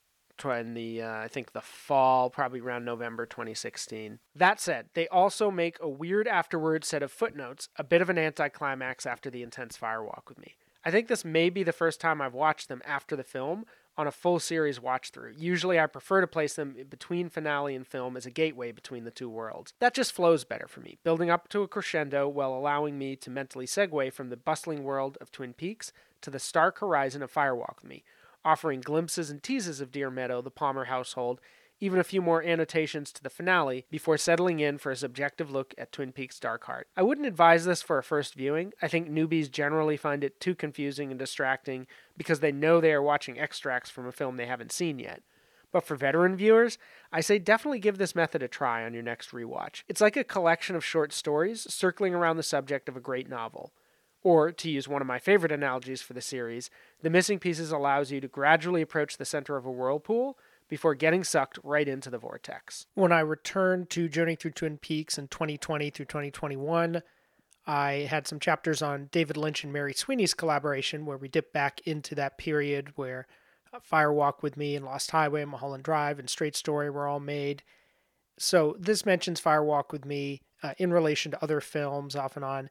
in 0.45 0.73
the 0.73 1.01
uh, 1.01 1.17
I 1.17 1.27
think 1.27 1.51
the 1.51 1.61
fall, 1.61 2.29
probably 2.29 2.61
around 2.61 2.85
November 2.85 3.25
2016. 3.25 4.19
That 4.33 4.61
said, 4.61 4.85
they 4.93 5.07
also 5.09 5.51
make 5.51 5.77
a 5.81 5.89
weird 5.89 6.29
afterward 6.29 6.85
set 6.85 7.03
of 7.03 7.11
footnotes, 7.11 7.67
a 7.75 7.83
bit 7.83 8.01
of 8.01 8.09
an 8.09 8.17
anticlimax 8.17 9.05
after 9.05 9.29
the 9.29 9.43
intense 9.43 9.77
firewalk 9.77 10.29
with 10.29 10.39
me. 10.39 10.55
I 10.85 10.91
think 10.91 11.09
this 11.09 11.25
may 11.25 11.49
be 11.49 11.63
the 11.63 11.73
first 11.73 11.99
time 11.99 12.21
I've 12.21 12.33
watched 12.33 12.69
them 12.69 12.81
after 12.85 13.17
the 13.17 13.23
film 13.23 13.65
on 13.99 14.07
a 14.07 14.11
full 14.11 14.39
series 14.39 14.79
watch 14.79 15.09
through. 15.09 15.33
Usually 15.37 15.77
I 15.77 15.85
prefer 15.85 16.21
to 16.21 16.27
place 16.27 16.53
them 16.53 16.73
between 16.89 17.27
finale 17.27 17.75
and 17.75 17.85
film 17.85 18.15
as 18.15 18.25
a 18.25 18.31
gateway 18.31 18.71
between 18.71 19.03
the 19.03 19.11
two 19.11 19.29
worlds. 19.29 19.73
That 19.79 19.93
just 19.93 20.13
flows 20.13 20.45
better 20.45 20.69
for 20.69 20.79
me, 20.79 20.97
building 21.03 21.29
up 21.29 21.49
to 21.49 21.63
a 21.63 21.67
crescendo 21.67 22.25
while 22.29 22.53
allowing 22.53 22.97
me 22.97 23.17
to 23.17 23.29
mentally 23.29 23.65
segue 23.65 24.13
from 24.13 24.29
the 24.29 24.37
bustling 24.37 24.85
world 24.85 25.17
of 25.19 25.33
Twin 25.33 25.51
Peaks 25.51 25.91
to 26.21 26.29
the 26.29 26.39
stark 26.39 26.79
horizon 26.79 27.21
of 27.21 27.33
Firewalk 27.33 27.81
with 27.81 27.89
Me, 27.89 28.05
offering 28.45 28.79
glimpses 28.79 29.29
and 29.29 29.43
teases 29.43 29.81
of 29.81 29.91
Deer 29.91 30.09
Meadow, 30.09 30.41
the 30.41 30.49
Palmer 30.49 30.85
household, 30.85 31.41
even 31.79 31.99
a 31.99 32.03
few 32.03 32.21
more 32.21 32.43
annotations 32.43 33.11
to 33.13 33.23
the 33.23 33.29
finale 33.29 33.85
before 33.89 34.17
settling 34.17 34.59
in 34.59 34.77
for 34.77 34.91
a 34.91 34.95
subjective 34.95 35.51
look 35.51 35.73
at 35.77 35.91
Twin 35.91 36.11
Peaks 36.11 36.39
Dark 36.39 36.65
Heart. 36.65 36.87
I 36.97 37.03
wouldn't 37.03 37.27
advise 37.27 37.65
this 37.65 37.81
for 37.81 37.97
a 37.97 38.03
first 38.03 38.35
viewing. 38.35 38.73
I 38.81 38.87
think 38.87 39.09
newbies 39.09 39.49
generally 39.49 39.97
find 39.97 40.23
it 40.23 40.39
too 40.39 40.55
confusing 40.55 41.09
and 41.11 41.19
distracting 41.19 41.87
because 42.17 42.39
they 42.39 42.51
know 42.51 42.79
they 42.81 42.93
are 42.93 43.01
watching 43.01 43.39
extracts 43.39 43.89
from 43.89 44.05
a 44.05 44.11
film 44.11 44.37
they 44.37 44.45
haven't 44.45 44.71
seen 44.71 44.99
yet. 44.99 45.21
But 45.71 45.85
for 45.85 45.95
veteran 45.95 46.35
viewers, 46.35 46.77
I 47.11 47.21
say 47.21 47.37
definitely 47.37 47.79
give 47.79 47.97
this 47.97 48.15
method 48.15 48.41
a 48.41 48.47
try 48.47 48.83
on 48.83 48.93
your 48.93 49.03
next 49.03 49.31
rewatch. 49.31 49.83
It's 49.87 50.01
like 50.01 50.17
a 50.17 50.23
collection 50.23 50.75
of 50.75 50.83
short 50.83 51.13
stories 51.13 51.71
circling 51.71 52.15
around 52.15 52.37
the 52.37 52.43
subject 52.43 52.89
of 52.89 52.97
a 52.97 53.01
great 53.01 53.29
novel. 53.29 53.71
Or, 54.21 54.51
to 54.51 54.69
use 54.69 54.87
one 54.87 55.01
of 55.01 55.07
my 55.07 55.19
favorite 55.19 55.51
analogies 55.51 56.01
for 56.01 56.13
the 56.13 56.21
series, 56.21 56.69
The 57.01 57.09
Missing 57.09 57.39
Pieces 57.39 57.71
allows 57.71 58.11
you 58.11 58.19
to 58.19 58.27
gradually 58.27 58.81
approach 58.81 59.15
the 59.15 59.23
center 59.23 59.55
of 59.55 59.65
a 59.65 59.71
whirlpool 59.71 60.37
before 60.69 60.95
getting 60.95 61.23
sucked 61.23 61.59
right 61.63 61.87
into 61.87 62.09
the 62.09 62.17
vortex. 62.17 62.85
When 62.93 63.11
I 63.11 63.19
returned 63.19 63.89
to 63.91 64.07
Journey 64.07 64.35
Through 64.35 64.51
Twin 64.51 64.77
Peaks 64.77 65.17
in 65.17 65.27
2020 65.27 65.89
through 65.89 66.05
2021, 66.05 67.01
I 67.65 67.91
had 68.09 68.27
some 68.27 68.39
chapters 68.39 68.81
on 68.81 69.09
David 69.11 69.35
Lynch 69.35 69.63
and 69.63 69.73
Mary 69.73 69.93
Sweeney's 69.93 70.33
collaboration 70.33 71.05
where 71.05 71.17
we 71.17 71.27
dip 71.27 71.51
back 71.51 71.81
into 71.85 72.15
that 72.15 72.37
period 72.37 72.93
where 72.95 73.27
Firewalk 73.91 74.41
with 74.41 74.57
Me 74.57 74.75
and 74.75 74.85
Lost 74.85 75.11
Highway, 75.11 75.45
Mulholland 75.45 75.83
Drive, 75.83 76.17
and 76.19 76.29
Straight 76.29 76.55
Story 76.55 76.89
were 76.89 77.07
all 77.07 77.19
made. 77.19 77.63
So 78.37 78.75
this 78.79 79.05
mentions 79.05 79.41
Firewalk 79.41 79.91
with 79.91 80.05
Me 80.05 80.41
uh, 80.63 80.73
in 80.77 80.93
relation 80.93 81.31
to 81.31 81.43
other 81.43 81.61
films 81.61 82.15
off 82.15 82.35
and 82.35 82.45
on. 82.45 82.69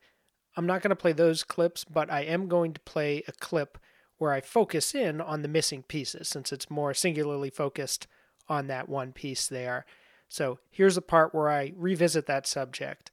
I'm 0.57 0.67
not 0.67 0.83
going 0.83 0.91
to 0.91 0.97
play 0.97 1.13
those 1.13 1.45
clips, 1.45 1.85
but 1.85 2.11
I 2.11 2.23
am 2.23 2.49
going 2.49 2.73
to 2.73 2.81
play 2.81 3.23
a 3.29 3.33
clip 3.33 3.79
where 4.19 4.33
I 4.33 4.41
focus 4.41 4.95
in 4.95 5.21
on 5.21 5.43
the 5.43 5.49
missing 5.49 5.83
pieces 5.83 6.29
since 6.29 6.53
it's 6.53 6.71
more 6.71 6.93
singularly 6.93 7.51
focused 7.51 8.07
on 8.49 8.67
that 8.67 8.89
one 8.89 9.13
piece 9.13 9.47
there. 9.47 9.87
So 10.29 10.59
here's 10.71 10.97
a 10.97 11.03
part 11.03 11.35
where 11.35 11.49
I 11.49 11.73
revisit 11.77 12.27
that 12.27 12.47
subject 12.47 13.11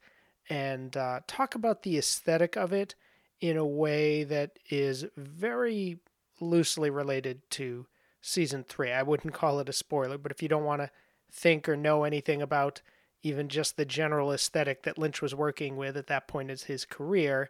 and 0.50 0.96
uh, 0.98 1.22
talk 1.28 1.56
about 1.56 1.84
the 1.84 1.98
aesthetic 1.98 2.56
of 2.56 2.74
it 2.74 2.96
in 3.40 3.58
a 3.58 3.66
way 3.66 4.24
that 4.24 4.58
is 4.70 5.06
very 5.16 6.00
loosely 6.40 6.90
related 6.90 7.42
to 7.52 7.88
season 8.22 8.64
three. 8.68 8.92
I 8.92 9.04
wouldn't 9.04 9.34
call 9.34 9.60
it 9.60 9.70
a 9.70 9.74
spoiler, 9.74 10.18
but 10.18 10.32
if 10.32 10.42
you 10.42 10.50
don't 10.50 10.64
want 10.64 10.82
to 10.82 10.92
think 11.32 11.70
or 11.70 11.78
know 11.78 12.04
anything 12.04 12.42
about 12.42 12.82
even 13.22 13.50
just 13.50 13.78
the 13.78 13.86
general 13.86 14.32
aesthetic 14.32 14.84
that 14.84 14.98
Lynch 14.98 15.22
was 15.22 15.34
working 15.34 15.78
with 15.78 15.98
at 15.98 16.08
that 16.08 16.28
point 16.28 16.52
in 16.52 16.58
his 16.58 16.86
career, 16.86 17.50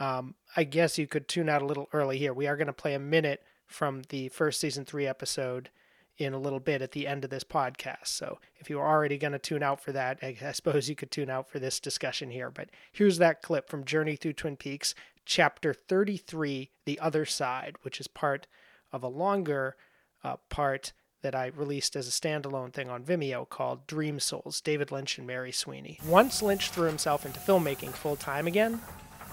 um, 0.00 0.34
I 0.56 0.64
guess 0.64 0.98
you 0.98 1.06
could 1.06 1.28
tune 1.28 1.48
out 1.48 1.62
a 1.62 1.66
little 1.66 1.88
early 1.92 2.18
here. 2.18 2.32
We 2.32 2.46
are 2.46 2.56
going 2.56 2.66
to 2.66 2.72
play 2.72 2.94
a 2.94 2.98
minute 2.98 3.42
from 3.66 4.02
the 4.08 4.28
first 4.30 4.58
season 4.58 4.84
three 4.84 5.06
episode 5.06 5.70
in 6.16 6.32
a 6.32 6.38
little 6.38 6.58
bit 6.58 6.82
at 6.82 6.92
the 6.92 7.06
end 7.06 7.22
of 7.22 7.30
this 7.30 7.44
podcast. 7.44 8.06
So 8.06 8.38
if 8.58 8.68
you 8.68 8.80
are 8.80 8.88
already 8.88 9.16
going 9.16 9.32
to 9.32 9.38
tune 9.38 9.62
out 9.62 9.80
for 9.80 9.92
that, 9.92 10.18
I, 10.22 10.36
I 10.44 10.52
suppose 10.52 10.88
you 10.88 10.96
could 10.96 11.10
tune 11.10 11.30
out 11.30 11.48
for 11.48 11.58
this 11.58 11.78
discussion 11.78 12.30
here. 12.30 12.50
But 12.50 12.70
here's 12.90 13.18
that 13.18 13.42
clip 13.42 13.68
from 13.68 13.84
Journey 13.84 14.16
Through 14.16 14.32
Twin 14.34 14.56
Peaks, 14.56 14.94
chapter 15.24 15.72
33, 15.74 16.70
The 16.86 16.98
Other 16.98 17.24
Side, 17.24 17.76
which 17.82 18.00
is 18.00 18.08
part 18.08 18.46
of 18.92 19.02
a 19.02 19.08
longer 19.08 19.76
uh, 20.24 20.36
part 20.48 20.92
that 21.22 21.34
I 21.34 21.46
released 21.48 21.96
as 21.96 22.08
a 22.08 22.10
standalone 22.10 22.72
thing 22.72 22.88
on 22.88 23.04
Vimeo 23.04 23.46
called 23.46 23.86
Dream 23.86 24.18
Souls 24.18 24.62
David 24.62 24.90
Lynch 24.90 25.18
and 25.18 25.26
Mary 25.26 25.52
Sweeney. 25.52 26.00
Once 26.06 26.42
Lynch 26.42 26.70
threw 26.70 26.86
himself 26.86 27.26
into 27.26 27.38
filmmaking 27.38 27.92
full 27.92 28.16
time 28.16 28.46
again, 28.46 28.80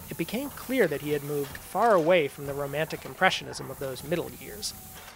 it 0.10 0.18
became 0.18 0.50
clear 0.52 0.88
that 0.88 1.02
he 1.02 1.12
had 1.12 1.24
moved 1.24 1.58
far 1.58 1.94
away 1.94 2.28
from 2.28 2.46
the 2.46 2.54
romantic 2.54 3.06
impressionism 3.06 3.70
of 3.70 3.80
those 3.80 4.04
middle 4.04 4.32
years, 4.32 4.74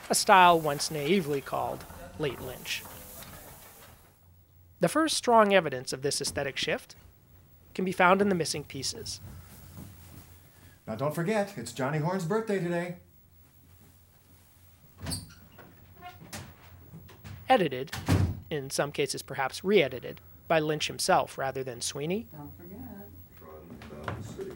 a 0.10 0.15
style 0.15 0.60
once 0.60 0.91
naively 0.91 1.41
called 1.41 1.83
late 2.19 2.41
Lynch. 2.41 2.83
The 4.79 4.89
first 4.89 5.15
strong 5.15 5.53
evidence 5.53 5.93
of 5.93 6.01
this 6.01 6.19
aesthetic 6.21 6.57
shift 6.57 6.95
can 7.75 7.86
be 7.86 7.91
found 7.91 8.21
in 8.21 8.29
the 8.29 8.36
missing 8.36 8.63
pieces. 8.63 9.21
Now 10.88 10.95
don't 10.95 11.15
forget, 11.15 11.53
it's 11.55 11.71
Johnny 11.71 12.00
Horne's 12.00 12.25
birthday 12.25 12.60
today. 12.60 12.95
Edited, 17.48 17.91
in 18.50 18.69
some 18.69 18.91
cases 18.91 19.21
perhaps 19.21 19.63
re 19.63 19.83
edited, 19.83 20.19
by 20.48 20.60
Lynch 20.60 20.88
himself 20.88 21.38
rather 21.38 21.63
than 21.63 21.79
Sweeney. 21.81 22.27
The 24.38 24.50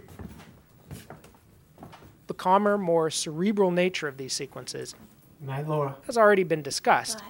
calmer, 2.37 2.77
more 2.77 3.09
cerebral 3.09 3.71
nature 3.71 4.07
of 4.07 4.17
these 4.17 4.33
sequences 4.33 4.93
Night, 5.41 5.67
Laura. 5.67 5.95
has 6.05 6.17
already 6.17 6.43
been 6.43 6.61
discussed, 6.61 7.21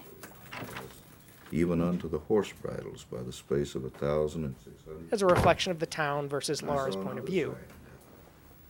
even 1.52 1.82
unto 1.82 2.10
the 2.10 2.20
horse 2.20 2.52
bridles 2.62 3.06
by 3.12 3.22
the 3.22 3.32
space 3.32 3.76
of 3.76 3.86
a 3.86 3.90
thousand 3.90 4.46
and 4.46 4.56
six 4.64 4.76
hundred. 4.86 5.12
as 5.14 5.22
a 5.22 5.26
reflection 5.26 5.72
of 5.72 5.80
the 5.80 5.86
town 5.86 6.28
versus 6.28 6.62
Laura's 6.62 6.96
point 6.96 7.20
of 7.20 7.26
view. 7.26 7.56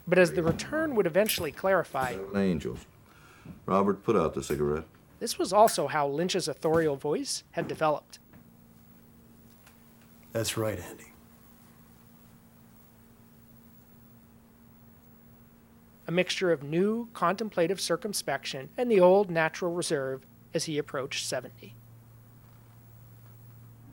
But 0.08 0.20
as 0.20 0.34
the 0.34 0.44
return 0.44 0.94
would 0.96 1.08
eventually 1.08 1.52
clarify, 1.52 2.16
angels. 2.36 2.86
Robert, 3.66 4.04
put 4.04 4.16
out 4.16 4.34
the 4.36 4.44
cigarette. 4.44 4.84
this 5.20 5.38
was 5.40 5.52
also 5.54 5.88
how 5.88 6.08
Lynch's 6.08 6.48
authorial 6.48 6.96
voice 6.96 7.44
had 7.52 7.68
developed. 7.68 8.20
That's 10.32 10.58
right, 10.58 10.80
Andy. 10.80 11.12
A 16.08 16.12
mixture 16.12 16.52
of 16.52 16.64
new 16.64 17.10
contemplative 17.14 17.80
circumspection 17.82 18.70
and 18.78 18.92
the 18.92 19.00
old 19.00 19.30
natural 19.30 19.74
reserve 19.74 20.26
as 20.54 20.66
he 20.66 20.78
approached 20.78 21.26
70. 21.26 21.76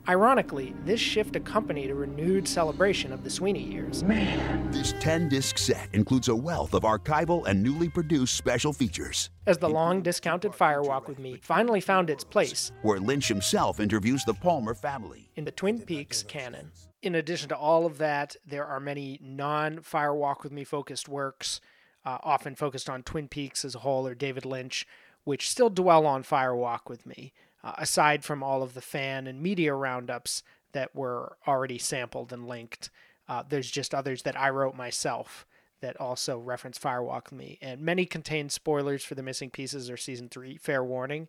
Ironically, 0.05 0.75
this 0.83 0.99
shift 0.99 1.37
accompanied 1.37 1.89
a 1.89 1.95
renewed 1.95 2.45
celebration 2.45 3.13
of 3.13 3.23
the 3.23 3.29
Sweeney 3.29 3.63
years. 3.63 4.03
Man. 4.03 4.69
This 4.69 4.93
10 4.99 5.29
disc 5.29 5.57
set 5.57 5.87
includes 5.93 6.27
a 6.27 6.35
wealth 6.35 6.73
of 6.73 6.83
archival 6.83 7.47
and 7.47 7.63
newly 7.63 7.87
produced 7.87 8.35
special 8.35 8.73
features, 8.73 9.29
As 9.47 9.57
the 9.59 9.69
long 9.69 10.01
discounted 10.01 10.51
Firewalk 10.51 11.07
with 11.07 11.19
Me 11.19 11.39
finally 11.41 11.79
found 11.79 12.09
its 12.09 12.25
place 12.25 12.73
where 12.81 12.99
Lynch 12.99 13.29
himself 13.29 13.79
interviews 13.79 14.25
the 14.25 14.33
Palmer 14.33 14.73
family. 14.73 15.29
in 15.37 15.45
the 15.45 15.51
Twin 15.51 15.79
Peaks 15.79 16.21
canon. 16.21 16.71
In 17.01 17.15
addition 17.15 17.47
to 17.49 17.57
all 17.57 17.85
of 17.85 17.97
that, 17.99 18.35
there 18.45 18.65
are 18.65 18.81
many 18.81 19.19
non 19.21 19.77
Firewalk 19.79 20.43
with 20.43 20.51
Me 20.51 20.65
focused 20.65 21.07
works, 21.07 21.61
uh, 22.05 22.17
often 22.23 22.55
focused 22.55 22.89
on 22.89 23.03
Twin 23.03 23.27
Peaks 23.27 23.63
as 23.63 23.75
a 23.75 23.79
whole 23.79 24.07
or 24.07 24.15
David 24.15 24.45
Lynch, 24.45 24.87
which 25.23 25.49
still 25.49 25.69
dwell 25.69 26.05
on 26.05 26.23
Firewalk 26.23 26.89
with 26.89 27.05
Me, 27.05 27.33
uh, 27.63 27.73
aside 27.77 28.23
from 28.23 28.43
all 28.43 28.61
of 28.61 28.73
the 28.73 28.81
fan 28.81 29.27
and 29.27 29.41
media 29.41 29.73
roundups 29.73 30.43
that 30.73 30.95
were 30.95 31.37
already 31.47 31.77
sampled 31.77 32.33
and 32.33 32.47
linked. 32.47 32.89
Uh, 33.27 33.43
there's 33.47 33.71
just 33.71 33.95
others 33.95 34.23
that 34.23 34.39
I 34.39 34.49
wrote 34.49 34.75
myself 34.75 35.45
that 35.79 35.99
also 35.99 36.39
reference 36.39 36.79
Firewalk 36.79 37.25
with 37.25 37.39
Me, 37.39 37.59
and 37.61 37.81
many 37.81 38.05
contain 38.05 38.49
spoilers 38.49 39.03
for 39.03 39.15
the 39.15 39.23
missing 39.23 39.49
pieces 39.49 39.89
or 39.89 39.97
season 39.97 40.29
three. 40.29 40.57
Fair 40.57 40.83
warning, 40.83 41.27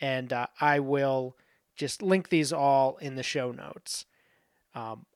and 0.00 0.32
uh, 0.32 0.46
I 0.60 0.80
will 0.80 1.36
just 1.76 2.02
link 2.02 2.28
these 2.28 2.52
all 2.52 2.98
in 3.00 3.16
the 3.16 3.22
show 3.22 3.52
notes, 3.52 4.06
um, 4.74 5.06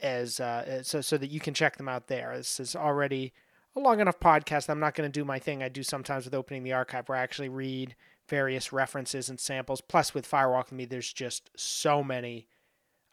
as 0.00 0.40
uh, 0.40 0.82
so 0.82 1.00
so 1.00 1.18
that 1.18 1.30
you 1.30 1.40
can 1.40 1.52
check 1.52 1.76
them 1.76 1.88
out 1.88 2.06
there. 2.08 2.34
This 2.36 2.58
is 2.58 2.74
already 2.74 3.32
a 3.76 3.80
long 3.80 4.00
enough 4.00 4.18
podcast. 4.20 4.68
I'm 4.68 4.80
not 4.80 4.94
going 4.94 5.10
to 5.10 5.20
do 5.20 5.24
my 5.24 5.38
thing 5.38 5.62
I 5.62 5.68
do 5.68 5.82
sometimes 5.82 6.24
with 6.24 6.34
opening 6.34 6.62
the 6.62 6.72
archive, 6.72 7.08
where 7.08 7.18
I 7.18 7.22
actually 7.22 7.48
read 7.48 7.94
various 8.28 8.72
references 8.72 9.28
and 9.28 9.38
samples. 9.38 9.80
Plus, 9.80 10.14
with 10.14 10.28
Firewalk 10.28 10.66
with 10.66 10.72
Me, 10.72 10.84
there's 10.84 11.12
just 11.12 11.50
so 11.56 12.02
many. 12.02 12.46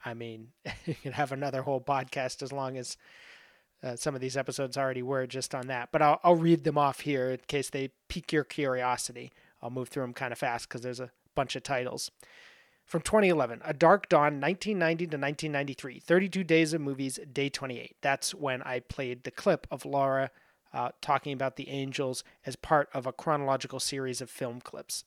I 0.04 0.14
mean, 0.14 0.50
you 0.86 0.96
could 0.96 1.14
have 1.14 1.32
another 1.32 1.62
whole 1.62 1.82
podcast 1.82 2.42
as 2.42 2.52
long 2.52 2.78
as 2.78 2.98
uh, 3.84 3.96
some 3.96 4.16
of 4.16 4.22
these 4.22 4.38
episodes 4.38 4.78
already 4.78 5.04
were 5.04 5.28
just 5.28 5.54
on 5.54 5.68
that. 5.68 5.90
But 5.92 6.02
I'll, 6.02 6.20
I'll 6.24 6.36
read 6.36 6.64
them 6.64 6.78
off 6.78 7.02
here 7.02 7.32
in 7.32 7.40
case 7.48 7.70
they 7.70 7.90
pique 8.08 8.34
your 8.34 8.44
curiosity. 8.44 9.32
I'll 9.62 9.70
move 9.70 9.90
through 9.90 10.04
them 10.04 10.14
kind 10.14 10.32
of 10.32 10.40
fast 10.40 10.68
because 10.68 10.82
there's 10.82 11.00
a 11.00 11.12
bunch 11.36 11.56
of 11.56 11.64
titles. 11.64 12.12
From 12.86 13.02
2011, 13.02 13.62
A 13.66 13.74
Dark 13.74 14.08
Dawn, 14.08 14.40
1990 14.40 15.08
to 15.08 15.18
1993, 15.18 16.00
32 16.00 16.44
Days 16.46 16.74
of 16.74 16.80
Movies, 16.80 17.20
Day 17.32 17.50
28. 17.50 17.98
That's 18.02 18.34
when 18.34 18.62
I 18.62 18.80
played 18.80 19.24
the 19.24 19.32
clip 19.32 19.68
of 19.70 19.86
Laura 19.86 20.32
uh, 20.78 20.92
talking 21.02 21.34
about 21.34 21.56
the 21.56 21.70
angels 21.70 22.24
as 22.46 22.56
part 22.56 22.88
of 22.94 23.08
a 23.08 23.12
chronological 23.12 23.80
series 23.80 24.22
of 24.22 24.30
film 24.30 24.62
clips. 24.62 25.04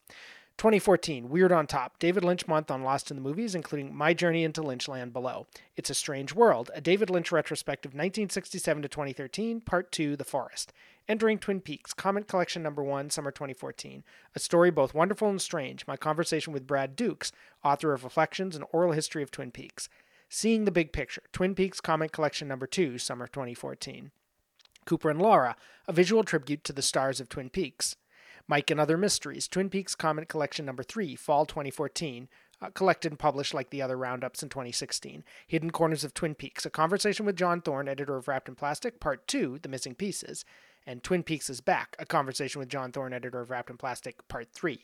2014, 0.56 1.30
Weird 1.30 1.52
on 1.52 1.66
Top, 1.66 1.98
David 2.00 2.24
Lynch 2.24 2.46
month 2.48 2.70
on 2.70 2.82
Lost 2.82 3.10
in 3.10 3.16
the 3.16 3.22
Movies, 3.22 3.54
including 3.54 3.94
My 3.94 4.12
Journey 4.12 4.42
into 4.42 4.62
Lynchland 4.62 5.12
below. 5.12 5.46
It's 5.76 5.88
a 5.88 5.94
Strange 5.94 6.34
World, 6.34 6.70
a 6.74 6.80
David 6.80 7.08
Lynch 7.08 7.30
retrospective 7.30 7.90
1967 7.90 8.82
to 8.82 8.88
2013, 8.88 9.60
Part 9.60 9.92
2, 9.92 10.16
The 10.16 10.24
Forest. 10.24 10.72
Entering 11.08 11.38
Twin 11.38 11.60
Peaks, 11.60 11.94
Comment 11.94 12.26
Collection 12.26 12.62
Number 12.62 12.82
1, 12.82 13.08
Summer 13.08 13.30
2014. 13.30 14.02
A 14.34 14.38
story 14.38 14.70
both 14.70 14.92
wonderful 14.92 15.30
and 15.30 15.40
strange, 15.40 15.86
my 15.86 15.96
conversation 15.96 16.52
with 16.52 16.66
Brad 16.66 16.94
Dukes, 16.94 17.32
author 17.64 17.94
of 17.94 18.04
Reflections 18.04 18.54
and 18.54 18.64
Oral 18.72 18.92
History 18.92 19.22
of 19.22 19.30
Twin 19.30 19.52
Peaks. 19.52 19.88
Seeing 20.28 20.64
the 20.64 20.72
Big 20.72 20.92
Picture, 20.92 21.22
Twin 21.32 21.54
Peaks 21.54 21.80
Comment 21.80 22.12
Collection 22.12 22.48
Number 22.48 22.66
2, 22.66 22.98
Summer 22.98 23.28
2014. 23.28 24.10
Cooper 24.86 25.10
and 25.10 25.20
Laura, 25.20 25.56
a 25.86 25.92
visual 25.92 26.24
tribute 26.24 26.64
to 26.64 26.72
the 26.72 26.82
stars 26.82 27.20
of 27.20 27.28
Twin 27.28 27.50
Peaks. 27.50 27.96
Mike 28.48 28.70
and 28.70 28.80
Other 28.80 28.96
Mysteries, 28.96 29.46
Twin 29.46 29.70
Peaks 29.70 29.94
Comment 29.94 30.28
Collection 30.28 30.66
Number 30.66 30.82
3, 30.82 31.14
Fall 31.14 31.46
2014, 31.46 32.28
uh, 32.60 32.70
collected 32.70 33.12
and 33.12 33.18
published 33.18 33.54
like 33.54 33.70
the 33.70 33.80
other 33.80 33.96
roundups 33.96 34.42
in 34.42 34.48
2016. 34.48 35.24
Hidden 35.46 35.70
Corners 35.70 36.04
of 36.04 36.14
Twin 36.14 36.34
Peaks, 36.34 36.66
a 36.66 36.70
conversation 36.70 37.24
with 37.24 37.36
John 37.36 37.60
Thorne, 37.60 37.88
editor 37.88 38.16
of 38.16 38.28
Wrapped 38.28 38.48
in 38.48 38.54
Plastic, 38.54 39.00
Part 39.00 39.26
2, 39.28 39.60
The 39.62 39.68
Missing 39.68 39.94
Pieces. 39.94 40.44
And 40.86 41.02
Twin 41.02 41.22
Peaks 41.22 41.48
is 41.48 41.60
Back, 41.60 41.94
a 41.98 42.06
conversation 42.06 42.58
with 42.58 42.68
John 42.68 42.90
Thorne, 42.90 43.12
editor 43.12 43.40
of 43.40 43.50
Wrapped 43.50 43.70
in 43.70 43.76
Plastic, 43.76 44.26
Part 44.28 44.48
3. 44.52 44.80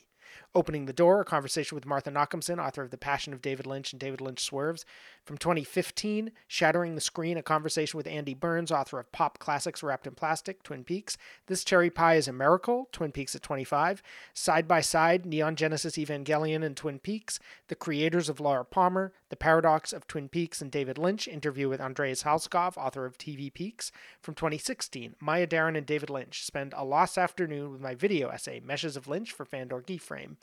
Opening 0.55 0.87
the 0.87 0.93
Door, 0.93 1.21
a 1.21 1.25
conversation 1.25 1.75
with 1.75 1.87
Martha 1.87 2.11
Nochimson, 2.11 2.59
author 2.59 2.83
of 2.83 2.91
The 2.91 2.99
Passion 2.99 3.33
of 3.33 3.43
David 3.43 3.67
Lynch 3.67 3.93
and 3.93 4.01
David 4.01 4.21
Lynch 4.21 4.41
Swerves. 4.41 4.85
From 5.25 5.39
2015, 5.39 6.33
Shattering 6.47 6.95
the 6.95 7.01
Screen, 7.01 7.37
a 7.37 7.43
conversation 7.43 7.97
with 7.97 8.07
Andy 8.07 8.35
Burns, 8.35 8.71
author 8.71 8.99
of 8.99 9.11
Pop 9.13 9.39
Classics 9.39 9.83
Wrapped 9.83 10.07
in 10.07 10.15
Plastic, 10.15 10.63
Twin 10.63 10.85
Peaks. 10.85 11.19
This 11.47 11.65
Cherry 11.65 11.91
Pie 11.91 12.15
is 12.15 12.29
a 12.29 12.33
Miracle, 12.33 12.89
Twin 12.93 13.13
Peaks 13.13 13.35
at 13.35 13.43
25. 13.43 14.03
Side 14.35 14.69
by 14.69 14.81
Side, 14.81 15.27
Neon 15.27 15.57
Genesis 15.57 15.97
Evangelion 15.97 16.65
and 16.65 16.77
Twin 16.77 16.99
Peaks. 16.99 17.39
The 17.69 17.75
Creators 17.75 18.29
of 18.29 18.41
Laura 18.41 18.65
Palmer, 18.65 19.13
The 19.29 19.37
Paradox 19.37 19.93
of 19.93 20.07
Twin 20.07 20.29
Peaks 20.29 20.63
and 20.63 20.71
David 20.71 20.99
Lynch, 20.99 21.27
interview 21.27 21.69
with 21.69 21.81
Andreas 21.81 22.23
Halskov, 22.23 22.77
author 22.77 23.05
of 23.05 23.19
TV 23.19 23.53
Peaks. 23.53 23.91
From 24.21 24.35
2016, 24.35 25.17
Maya 25.21 25.49
Deren 25.49 25.77
and 25.77 25.85
David 25.85 26.11
Lynch 26.11 26.45
spend 26.45 26.73
a 26.77 26.85
lost 26.85 27.19
afternoon 27.19 27.73
with 27.73 27.81
my 27.81 27.97
video 27.97 28.29
essay, 28.29 28.61
Meshes 28.61 28.97
of 28.97 29.09
Lynch 29.09 29.33
for 29.33 29.45
Fandor 29.45 29.83
Keyframe. 29.83 30.37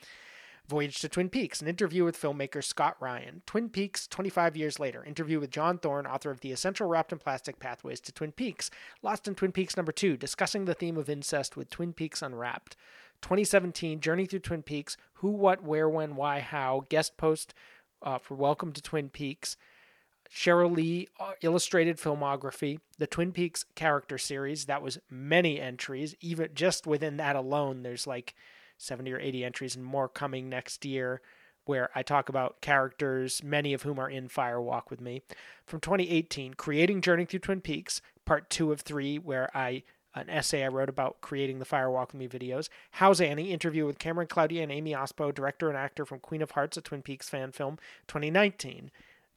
Voyage 0.67 0.99
to 0.99 1.07
Twin 1.09 1.29
Peaks, 1.29 1.61
an 1.61 1.67
interview 1.67 2.03
with 2.03 2.21
filmmaker 2.21 2.63
Scott 2.63 2.97
Ryan. 2.99 3.41
Twin 3.45 3.69
Peaks, 3.69 4.05
25 4.07 4.57
years 4.57 4.79
later, 4.79 5.03
interview 5.03 5.39
with 5.39 5.49
John 5.49 5.77
Thorne, 5.77 6.05
author 6.05 6.31
of 6.31 6.41
The 6.41 6.51
Essential 6.51 6.87
Wrapped 6.87 7.13
in 7.13 7.19
Plastic 7.19 7.59
Pathways 7.59 8.01
to 8.01 8.13
Twin 8.13 8.33
Peaks. 8.33 8.69
Lost 9.01 9.27
in 9.27 9.35
Twin 9.35 9.53
Peaks 9.53 9.77
number 9.77 9.91
2, 9.93 10.17
discussing 10.17 10.65
the 10.65 10.73
theme 10.73 10.97
of 10.97 11.09
incest 11.09 11.55
with 11.55 11.69
Twin 11.69 11.93
Peaks 11.93 12.21
Unwrapped. 12.21 12.75
2017, 13.21 14.01
Journey 14.01 14.25
Through 14.25 14.39
Twin 14.39 14.63
Peaks, 14.63 14.97
Who, 15.15 15.31
What, 15.31 15.63
Where, 15.63 15.89
When, 15.89 16.15
Why, 16.15 16.39
How, 16.39 16.85
guest 16.89 17.15
post 17.17 17.53
uh, 18.03 18.17
for 18.17 18.36
Welcome 18.36 18.72
to 18.74 18.81
Twin 18.81 19.10
Peaks. 19.10 19.57
Sheryl 20.31 20.75
Lee 20.75 21.07
uh, 21.19 21.33
illustrated 21.41 21.98
filmography, 21.98 22.79
the 22.98 23.07
Twin 23.07 23.31
Peaks 23.31 23.65
character 23.75 24.17
series. 24.17 24.65
That 24.65 24.81
was 24.81 25.00
many 25.10 25.60
entries. 25.60 26.15
Even 26.22 26.50
just 26.53 26.88
within 26.88 27.17
that 27.17 27.36
alone, 27.36 27.83
there's 27.83 28.07
like 28.07 28.33
70 28.77 29.12
or 29.13 29.19
80 29.19 29.45
entries, 29.45 29.75
and 29.75 29.86
more 29.86 30.10
coming 30.10 30.50
next 30.50 30.86
year 30.86 31.22
where 31.65 31.89
I 31.95 32.03
talk 32.03 32.29
about 32.29 32.62
characters, 32.62 33.41
many 33.43 33.74
of 33.74 33.83
whom 33.83 34.00
are 34.00 34.10
in 34.10 34.27
Fire 34.27 34.62
Walk 34.62 34.89
with 34.89 35.00
Me. 35.00 35.22
From 35.65 35.79
2018, 35.79 36.55
Creating 36.55 37.01
Journey 37.01 37.25
Through 37.25 37.39
Twin 37.39 37.62
Peaks, 37.62 38.01
part 38.25 38.50
two 38.50 38.72
of 38.72 38.81
three, 38.81 39.17
where 39.17 39.50
I 39.55 39.83
an 40.15 40.29
essay 40.29 40.63
I 40.63 40.67
wrote 40.67 40.89
about 40.89 41.22
creating 41.22 41.60
the 41.60 41.65
Fire 41.65 41.89
Walk 41.89 42.13
with 42.13 42.20
Me 42.20 42.27
videos. 42.27 42.70
How's 42.91 43.20
Annie? 43.20 43.51
Interview 43.51 43.86
with 43.86 44.00
Cameron 44.00 44.27
Claudia 44.27 44.63
and 44.63 44.72
Amy 44.72 44.91
Ospo, 44.93 45.34
director 45.34 45.70
and 45.70 45.77
actor 45.77 46.05
from 46.05 46.20
Queen 46.20 46.41
of 46.41 46.51
Hearts, 46.51 46.77
a 46.77 46.82
Twin 46.82 47.01
Peaks 47.01 47.29
fan 47.29 47.51
film, 47.51 47.77
2019. 48.08 48.91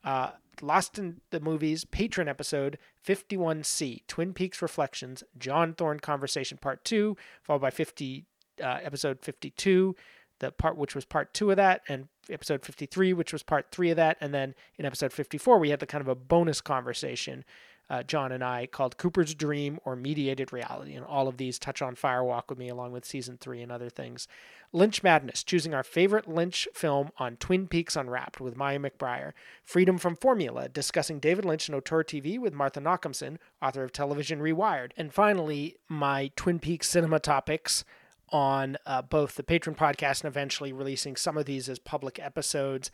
Uh, 0.04 0.30
Lost 0.62 0.98
in 0.98 1.20
the 1.30 1.40
Movies 1.40 1.84
patron 1.84 2.28
episode 2.28 2.78
51C, 3.06 4.02
Twin 4.06 4.32
Peaks 4.32 4.62
Reflections, 4.62 5.22
John 5.38 5.74
Thorne 5.74 6.00
Conversation 6.00 6.58
Part 6.58 6.84
2, 6.84 7.16
followed 7.42 7.60
by 7.60 7.70
50 7.70 8.24
uh, 8.62 8.78
episode 8.82 9.20
52, 9.20 9.94
the 10.38 10.50
part 10.52 10.76
which 10.76 10.94
was 10.94 11.04
part 11.04 11.34
2 11.34 11.50
of 11.50 11.56
that, 11.56 11.82
and 11.88 12.08
episode 12.30 12.64
53, 12.64 13.12
which 13.12 13.32
was 13.32 13.42
part 13.42 13.66
3 13.70 13.90
of 13.90 13.96
that, 13.96 14.16
and 14.20 14.32
then 14.32 14.54
in 14.78 14.86
episode 14.86 15.12
54 15.12 15.58
we 15.58 15.70
had 15.70 15.80
the 15.80 15.86
kind 15.86 16.00
of 16.00 16.08
a 16.08 16.14
bonus 16.14 16.60
conversation 16.60 17.44
uh, 17.88 18.02
John 18.02 18.32
and 18.32 18.42
I 18.42 18.66
called 18.66 18.96
Cooper's 18.96 19.34
Dream 19.34 19.78
or 19.84 19.96
Mediated 19.96 20.52
Reality. 20.52 20.94
And 20.94 21.04
all 21.04 21.28
of 21.28 21.36
these 21.36 21.58
touch 21.58 21.80
on 21.80 21.94
Firewalk 21.94 22.44
with 22.48 22.58
me 22.58 22.68
along 22.68 22.92
with 22.92 23.04
season 23.04 23.38
three 23.38 23.62
and 23.62 23.70
other 23.70 23.88
things. 23.88 24.26
Lynch 24.72 25.02
Madness, 25.02 25.44
choosing 25.44 25.72
our 25.72 25.84
favorite 25.84 26.28
Lynch 26.28 26.66
film 26.74 27.10
on 27.18 27.36
Twin 27.36 27.68
Peaks 27.68 27.96
Unwrapped 27.96 28.40
with 28.40 28.56
Maya 28.56 28.78
McBriar. 28.78 29.32
Freedom 29.64 29.98
from 29.98 30.16
Formula, 30.16 30.68
discussing 30.68 31.20
David 31.20 31.44
Lynch 31.44 31.68
and 31.68 31.76
Auteur 31.76 32.02
TV 32.02 32.38
with 32.38 32.52
Martha 32.52 32.80
Nochimson, 32.80 33.38
author 33.62 33.84
of 33.84 33.92
Television 33.92 34.40
Rewired. 34.40 34.90
And 34.96 35.14
finally, 35.14 35.76
my 35.88 36.32
Twin 36.36 36.58
Peaks 36.58 36.88
cinema 36.88 37.20
topics 37.20 37.84
on 38.30 38.76
uh, 38.86 39.02
both 39.02 39.36
the 39.36 39.42
patron 39.42 39.76
podcast 39.76 40.24
and 40.24 40.28
eventually 40.28 40.72
releasing 40.72 41.14
some 41.14 41.38
of 41.38 41.46
these 41.46 41.68
as 41.68 41.78
public 41.78 42.18
episodes. 42.18 42.90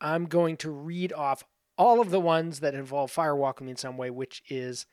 I'm 0.00 0.26
going 0.26 0.56
to 0.58 0.70
read 0.70 1.12
off 1.12 1.44
all 1.76 2.00
of 2.00 2.10
the 2.10 2.20
ones 2.20 2.60
that 2.60 2.74
involve 2.74 3.12
firewalking 3.12 3.68
in 3.68 3.76
some 3.76 3.96
way, 3.96 4.10
which 4.10 4.42
is, 4.48 4.86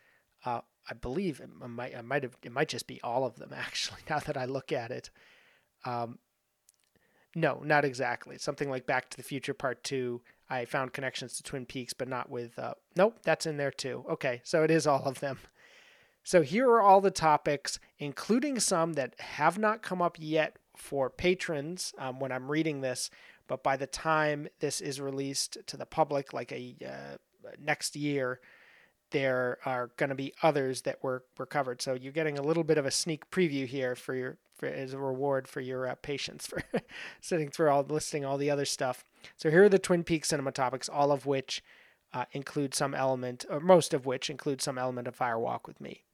uh, 0.45 0.61
I 0.89 0.93
believe, 0.93 1.39
it 1.39 1.49
might, 1.55 2.03
might 2.03 2.23
have, 2.23 2.37
it 2.43 2.51
might 2.51 2.69
just 2.69 2.87
be 2.87 2.99
all 3.01 3.25
of 3.25 3.35
them 3.37 3.51
actually. 3.55 4.01
Now 4.09 4.19
that 4.19 4.37
I 4.37 4.45
look 4.45 4.71
at 4.71 4.91
it, 4.91 5.09
um, 5.85 6.19
no, 7.33 7.61
not 7.63 7.85
exactly. 7.85 8.37
Something 8.37 8.69
like 8.69 8.85
Back 8.85 9.09
to 9.09 9.17
the 9.17 9.23
Future 9.23 9.53
Part 9.53 9.83
Two. 9.83 10.21
I 10.49 10.65
found 10.65 10.91
connections 10.91 11.37
to 11.37 11.43
Twin 11.43 11.65
Peaks, 11.65 11.93
but 11.93 12.09
not 12.09 12.29
with. 12.29 12.59
Uh, 12.59 12.73
nope, 12.97 13.19
that's 13.23 13.45
in 13.45 13.55
there 13.55 13.71
too. 13.71 14.03
Okay, 14.09 14.41
so 14.43 14.63
it 14.63 14.71
is 14.71 14.85
all 14.85 15.03
of 15.05 15.21
them. 15.21 15.39
So 16.23 16.41
here 16.41 16.69
are 16.69 16.81
all 16.81 17.01
the 17.01 17.09
topics, 17.09 17.79
including 17.97 18.59
some 18.59 18.93
that 18.93 19.19
have 19.19 19.57
not 19.57 19.81
come 19.81 20.01
up 20.01 20.17
yet 20.19 20.57
for 20.75 21.09
patrons 21.09 21.93
um, 21.97 22.19
when 22.19 22.31
I'm 22.31 22.51
reading 22.51 22.81
this, 22.81 23.09
but 23.51 23.63
by 23.63 23.75
the 23.75 23.85
time 23.85 24.47
this 24.61 24.79
is 24.79 25.01
released 25.01 25.57
to 25.67 25.75
the 25.75 25.85
public, 25.85 26.31
like 26.31 26.53
a 26.53 26.73
uh, 26.85 27.17
next 27.59 27.97
year, 27.97 28.39
there 29.09 29.57
are 29.65 29.91
going 29.97 30.07
to 30.07 30.15
be 30.15 30.33
others 30.41 30.83
that 30.83 31.03
were, 31.03 31.25
were 31.37 31.45
covered. 31.45 31.81
So 31.81 31.93
you're 31.93 32.13
getting 32.13 32.39
a 32.39 32.41
little 32.41 32.63
bit 32.63 32.77
of 32.77 32.85
a 32.85 32.91
sneak 32.91 33.29
preview 33.29 33.67
here 33.67 33.93
for 33.93 34.15
your 34.15 34.37
for, 34.55 34.67
as 34.69 34.93
a 34.93 34.97
reward 34.97 35.49
for 35.49 35.59
your 35.59 35.85
uh, 35.85 35.95
patience 35.95 36.47
for 36.47 36.63
sitting 37.19 37.49
through 37.49 37.69
all 37.69 37.83
listing 37.83 38.23
all 38.23 38.37
the 38.37 38.49
other 38.49 38.63
stuff. 38.63 39.03
So 39.35 39.49
here 39.49 39.65
are 39.65 39.69
the 39.69 39.79
Twin 39.79 40.05
Peaks 40.05 40.29
cinema 40.29 40.53
topics, 40.53 40.87
all 40.87 41.11
of 41.11 41.25
which 41.25 41.61
uh, 42.13 42.23
include 42.31 42.73
some 42.73 42.95
element, 42.95 43.43
or 43.49 43.59
most 43.59 43.93
of 43.93 44.05
which 44.05 44.29
include 44.29 44.61
some 44.61 44.77
element 44.77 45.09
of 45.09 45.15
Fire 45.17 45.37
Walk 45.37 45.67
with 45.67 45.81
Me. 45.81 46.05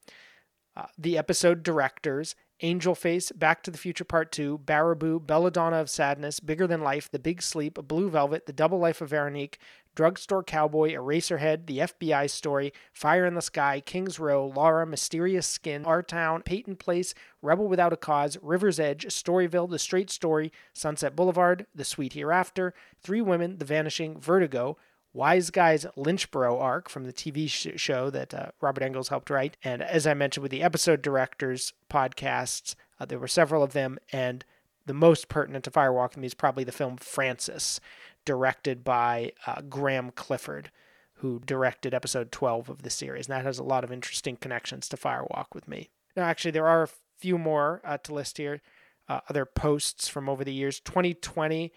Uh, 0.75 0.87
the 0.97 1.19
episode 1.19 1.61
directors 1.61 2.35
Angel 2.61 2.95
Face, 2.95 3.31
Back 3.31 3.61
to 3.63 3.71
the 3.71 3.77
Future 3.77 4.03
Part 4.03 4.31
2, 4.31 4.61
Baraboo, 4.65 5.23
Belladonna 5.23 5.77
of 5.77 5.89
Sadness, 5.89 6.39
Bigger 6.39 6.65
Than 6.65 6.81
Life, 6.81 7.09
The 7.11 7.19
Big 7.19 7.41
Sleep, 7.41 7.75
Blue 7.87 8.09
Velvet, 8.09 8.47
The 8.47 8.53
Double 8.53 8.79
Life 8.79 8.99
of 8.99 9.09
Veronique, 9.09 9.59
Drugstore 9.95 10.43
Cowboy, 10.43 10.93
Eraserhead, 10.93 11.67
The 11.67 11.79
FBI 11.79 12.29
Story, 12.29 12.73
Fire 12.93 13.25
in 13.25 13.35
the 13.35 13.41
Sky, 13.41 13.79
Kings 13.79 14.19
Row, 14.19 14.47
Laura, 14.47 14.85
Mysterious 14.87 15.45
Skin, 15.45 15.85
Our 15.85 16.01
Town, 16.01 16.41
Peyton 16.41 16.75
Place, 16.75 17.13
Rebel 17.41 17.67
Without 17.67 17.93
a 17.93 17.97
Cause, 17.97 18.37
River's 18.41 18.79
Edge, 18.79 19.05
Storyville, 19.05 19.69
The 19.69 19.79
Straight 19.79 20.09
Story, 20.09 20.51
Sunset 20.73 21.15
Boulevard, 21.15 21.67
The 21.75 21.83
Sweet 21.83 22.13
Hereafter, 22.13 22.73
Three 23.01 23.21
Women, 23.21 23.57
The 23.57 23.65
Vanishing, 23.65 24.19
Vertigo, 24.19 24.77
Wise 25.17 25.49
Guys 25.49 25.83
Lynchburg 25.95 26.59
arc 26.59 26.89
from 26.89 27.05
the 27.05 27.11
TV 27.11 27.49
sh- 27.49 27.79
show 27.81 28.11
that 28.11 28.35
uh, 28.35 28.51
Robert 28.61 28.83
Engels 28.83 29.09
helped 29.09 29.31
write. 29.31 29.57
And 29.63 29.81
as 29.81 30.05
I 30.05 30.13
mentioned 30.13 30.43
with 30.43 30.51
the 30.51 30.61
episode 30.61 31.01
directors 31.01 31.73
podcasts, 31.89 32.75
uh, 32.99 33.05
there 33.05 33.17
were 33.17 33.27
several 33.27 33.63
of 33.63 33.73
them, 33.73 33.97
and 34.13 34.45
the 34.85 34.93
most 34.93 35.27
pertinent 35.27 35.63
to 35.65 35.71
Firewalk 35.71 36.09
with 36.09 36.17
Me 36.17 36.27
is 36.27 36.35
probably 36.35 36.63
the 36.63 36.71
film 36.71 36.97
Frances, 36.97 37.81
directed 38.25 38.83
by 38.83 39.31
uh, 39.47 39.61
Graeme 39.61 40.11
Clifford, 40.11 40.69
who 41.15 41.41
directed 41.43 41.95
episode 41.95 42.31
12 42.31 42.69
of 42.69 42.83
the 42.83 42.91
series. 42.91 43.25
And 43.25 43.35
that 43.35 43.45
has 43.45 43.57
a 43.57 43.63
lot 43.63 43.83
of 43.83 43.91
interesting 43.91 44.37
connections 44.37 44.87
to 44.89 44.97
Firewalk 44.97 45.47
with 45.55 45.67
Me. 45.67 45.89
Now, 46.15 46.25
actually, 46.25 46.51
there 46.51 46.67
are 46.67 46.83
a 46.83 46.89
few 47.17 47.39
more 47.39 47.81
uh, 47.83 47.97
to 48.03 48.13
list 48.13 48.37
here. 48.37 48.61
Uh, 49.09 49.21
other 49.29 49.45
posts 49.45 50.07
from 50.07 50.29
over 50.29 50.43
the 50.43 50.53
years. 50.53 50.79
2020 50.79 51.73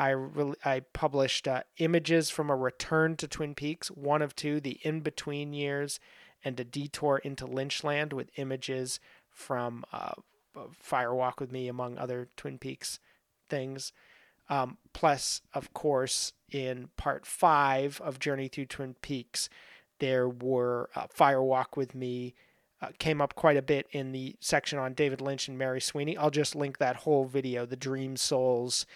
I 0.00 0.10
re- 0.10 0.54
I 0.64 0.80
published 0.80 1.46
uh, 1.46 1.62
images 1.76 2.30
from 2.30 2.48
a 2.48 2.56
return 2.56 3.16
to 3.16 3.28
Twin 3.28 3.54
Peaks, 3.54 3.88
one 3.88 4.22
of 4.22 4.34
two, 4.34 4.58
the 4.58 4.80
in 4.82 5.00
between 5.00 5.52
years, 5.52 6.00
and 6.42 6.58
a 6.58 6.64
detour 6.64 7.18
into 7.18 7.46
Lynchland 7.46 8.14
with 8.14 8.30
images 8.36 8.98
from 9.28 9.84
uh, 9.92 10.12
Firewalk 10.82 11.38
with 11.38 11.52
Me, 11.52 11.68
among 11.68 11.98
other 11.98 12.28
Twin 12.38 12.56
Peaks 12.56 12.98
things. 13.50 13.92
Um, 14.48 14.78
plus, 14.94 15.42
of 15.52 15.74
course, 15.74 16.32
in 16.50 16.88
part 16.96 17.26
five 17.26 18.00
of 18.00 18.18
Journey 18.18 18.48
Through 18.48 18.66
Twin 18.66 18.94
Peaks, 19.02 19.50
there 19.98 20.30
were 20.30 20.88
uh, 20.96 21.08
Firewalk 21.14 21.76
with 21.76 21.94
Me. 21.94 22.34
Uh, 22.80 22.88
came 22.98 23.20
up 23.20 23.34
quite 23.34 23.58
a 23.58 23.62
bit 23.62 23.86
in 23.90 24.12
the 24.12 24.34
section 24.40 24.78
on 24.78 24.94
David 24.94 25.20
Lynch 25.20 25.46
and 25.46 25.58
Mary 25.58 25.82
Sweeney. 25.82 26.16
I'll 26.16 26.30
just 26.30 26.56
link 26.56 26.78
that 26.78 26.96
whole 26.96 27.26
video, 27.26 27.66
the 27.66 27.76
Dream 27.76 28.16
Souls 28.16 28.86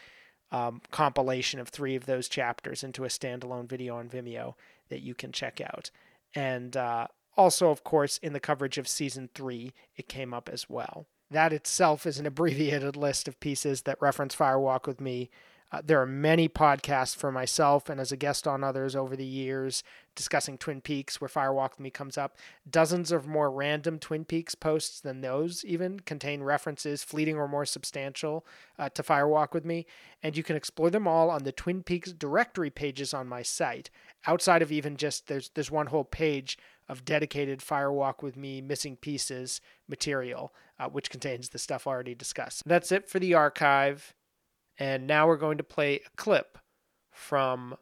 um, 0.54 0.80
compilation 0.92 1.58
of 1.58 1.68
three 1.68 1.96
of 1.96 2.06
those 2.06 2.28
chapters 2.28 2.84
into 2.84 3.04
a 3.04 3.08
standalone 3.08 3.68
video 3.68 3.96
on 3.96 4.08
Vimeo 4.08 4.54
that 4.88 5.02
you 5.02 5.12
can 5.12 5.32
check 5.32 5.60
out. 5.60 5.90
And 6.32 6.76
uh, 6.76 7.08
also, 7.36 7.70
of 7.70 7.82
course, 7.82 8.18
in 8.18 8.34
the 8.34 8.40
coverage 8.40 8.78
of 8.78 8.86
season 8.86 9.30
three, 9.34 9.72
it 9.96 10.08
came 10.08 10.32
up 10.32 10.48
as 10.48 10.70
well. 10.70 11.06
That 11.28 11.52
itself 11.52 12.06
is 12.06 12.20
an 12.20 12.26
abbreviated 12.30 12.94
list 12.94 13.26
of 13.26 13.40
pieces 13.40 13.82
that 13.82 14.00
reference 14.00 14.36
Firewalk 14.36 14.86
with 14.86 15.00
Me 15.00 15.28
uh, 15.74 15.82
there 15.84 16.00
are 16.00 16.06
many 16.06 16.48
podcasts 16.48 17.16
for 17.16 17.32
myself 17.32 17.88
and 17.88 18.00
as 18.00 18.12
a 18.12 18.16
guest 18.16 18.46
on 18.46 18.62
others 18.62 18.94
over 18.94 19.16
the 19.16 19.24
years 19.24 19.82
discussing 20.14 20.56
Twin 20.56 20.80
Peaks, 20.80 21.20
where 21.20 21.26
Firewalk 21.26 21.70
with 21.70 21.80
Me 21.80 21.90
comes 21.90 22.16
up. 22.16 22.37
Dozens 22.70 23.10
of 23.10 23.26
more 23.26 23.50
random 23.50 23.98
Twin 23.98 24.24
Peaks 24.24 24.54
posts 24.54 25.00
than 25.00 25.20
those 25.20 25.64
even 25.64 25.98
contain 25.98 26.44
references, 26.44 27.02
fleeting 27.02 27.37
or 27.37 27.48
more 27.48 27.64
substantial, 27.64 28.46
uh, 28.78 28.88
to 28.90 29.02
Firewalk 29.02 29.52
with 29.52 29.64
Me. 29.64 29.84
And 30.22 30.37
you 30.37 30.44
can 30.44 30.54
explore 30.54 30.90
them 30.90 31.08
all 31.08 31.28
on 31.28 31.42
the 31.42 31.50
Twin 31.50 31.82
Peaks 31.82 32.12
directory 32.12 32.70
pages 32.70 33.12
on 33.12 33.26
my 33.26 33.42
site. 33.42 33.90
Outside 34.28 34.62
of 34.62 34.70
even 34.70 34.96
just 34.96 35.26
there's 35.26 35.50
there's 35.54 35.72
one 35.72 35.87
whole 35.87 36.04
page 36.04 36.56
of 36.88 37.04
dedicated 37.04 37.58
Firewalk 37.58 38.22
with 38.22 38.37
Me 38.37 38.60
missing 38.60 38.94
pieces 38.94 39.60
material, 39.88 40.54
uh, 40.78 40.88
which 40.88 41.10
contains 41.10 41.48
the 41.48 41.58
stuff 41.58 41.84
already 41.84 42.14
discussed. 42.14 42.62
That's 42.64 42.92
it 42.92 43.08
for 43.08 43.18
the 43.18 43.34
archive. 43.34 44.14
And 44.78 45.06
now 45.06 45.26
we're 45.26 45.37
going 45.37 45.58
to 45.58 45.64
play 45.64 45.96
a 45.96 46.16
clip 46.16 46.58
from 47.10 47.76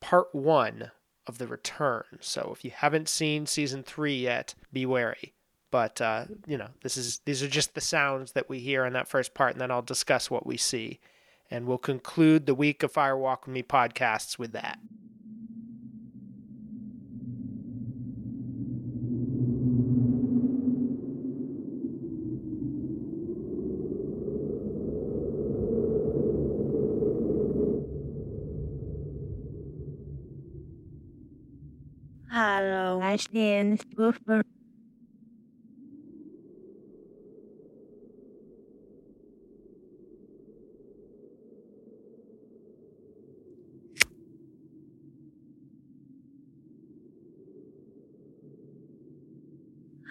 part 0.00 0.34
one 0.34 0.90
of 1.26 1.38
The 1.38 1.46
Return. 1.46 2.04
So 2.20 2.52
if 2.54 2.64
you 2.64 2.70
haven't 2.70 3.08
seen 3.08 3.46
season 3.46 3.82
three 3.82 4.16
yet, 4.16 4.54
be 4.72 4.86
wary. 4.86 5.34
But 5.70 6.00
uh, 6.00 6.26
you 6.46 6.56
know, 6.56 6.68
this 6.82 6.96
is 6.96 7.20
these 7.24 7.42
are 7.42 7.48
just 7.48 7.74
the 7.74 7.80
sounds 7.80 8.32
that 8.32 8.48
we 8.48 8.60
hear 8.60 8.84
in 8.86 8.92
that 8.92 9.08
first 9.08 9.34
part, 9.34 9.52
and 9.52 9.60
then 9.60 9.70
I'll 9.70 9.82
discuss 9.82 10.30
what 10.30 10.46
we 10.46 10.56
see. 10.56 11.00
And 11.50 11.66
we'll 11.66 11.78
conclude 11.78 12.46
the 12.46 12.54
week 12.54 12.82
of 12.82 12.92
Firewalk 12.92 13.46
with 13.46 13.54
Me 13.54 13.62
podcasts 13.62 14.38
with 14.38 14.52
that. 14.52 14.78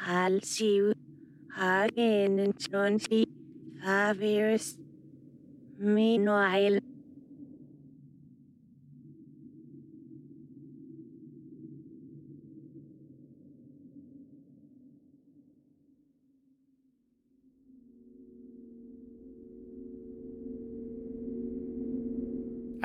I'll 0.06 0.40
see 0.42 0.76
you 0.76 0.94
again 1.58 2.40
in 2.40 2.54
20 2.54 3.26
five 3.84 4.22
years. 4.22 4.78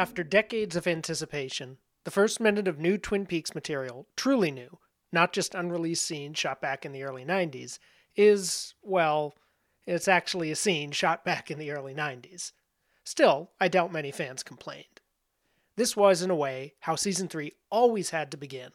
After 0.01 0.25
decades 0.25 0.77
of 0.77 0.87
anticipation, 0.87 1.77
the 2.05 2.11
first 2.11 2.41
minute 2.41 2.67
of 2.67 2.79
new 2.79 2.97
Twin 2.97 3.27
Peaks 3.27 3.55
material, 3.55 4.07
truly 4.17 4.51
new, 4.51 4.79
not 5.13 5.35
just 5.35 5.55
unreleased 5.55 6.07
scenes 6.07 6.39
shot 6.39 6.63
back 6.63 6.87
in 6.87 6.93
the 6.93 7.03
early 7.03 7.23
90s, 7.23 7.79
is, 8.17 8.73
well, 8.81 9.35
it's 9.85 10.09
actually 10.09 10.51
a 10.51 10.57
scene 10.57 10.91
shot 10.91 11.23
back 11.23 11.51
in 11.51 11.59
the 11.59 11.71
early 11.71 11.93
90s. 11.95 12.53
Still, 13.05 13.51
I 13.61 13.69
doubt 13.69 13.93
many 13.93 14.11
fans 14.11 14.43
complained. 14.43 15.03
This 15.77 15.95
was, 15.95 16.23
in 16.23 16.31
a 16.31 16.35
way, 16.35 16.73
how 16.81 16.95
Season 16.95 17.29
3 17.29 17.53
always 17.69 18.09
had 18.09 18.31
to 18.31 18.39
begin. 18.39 18.71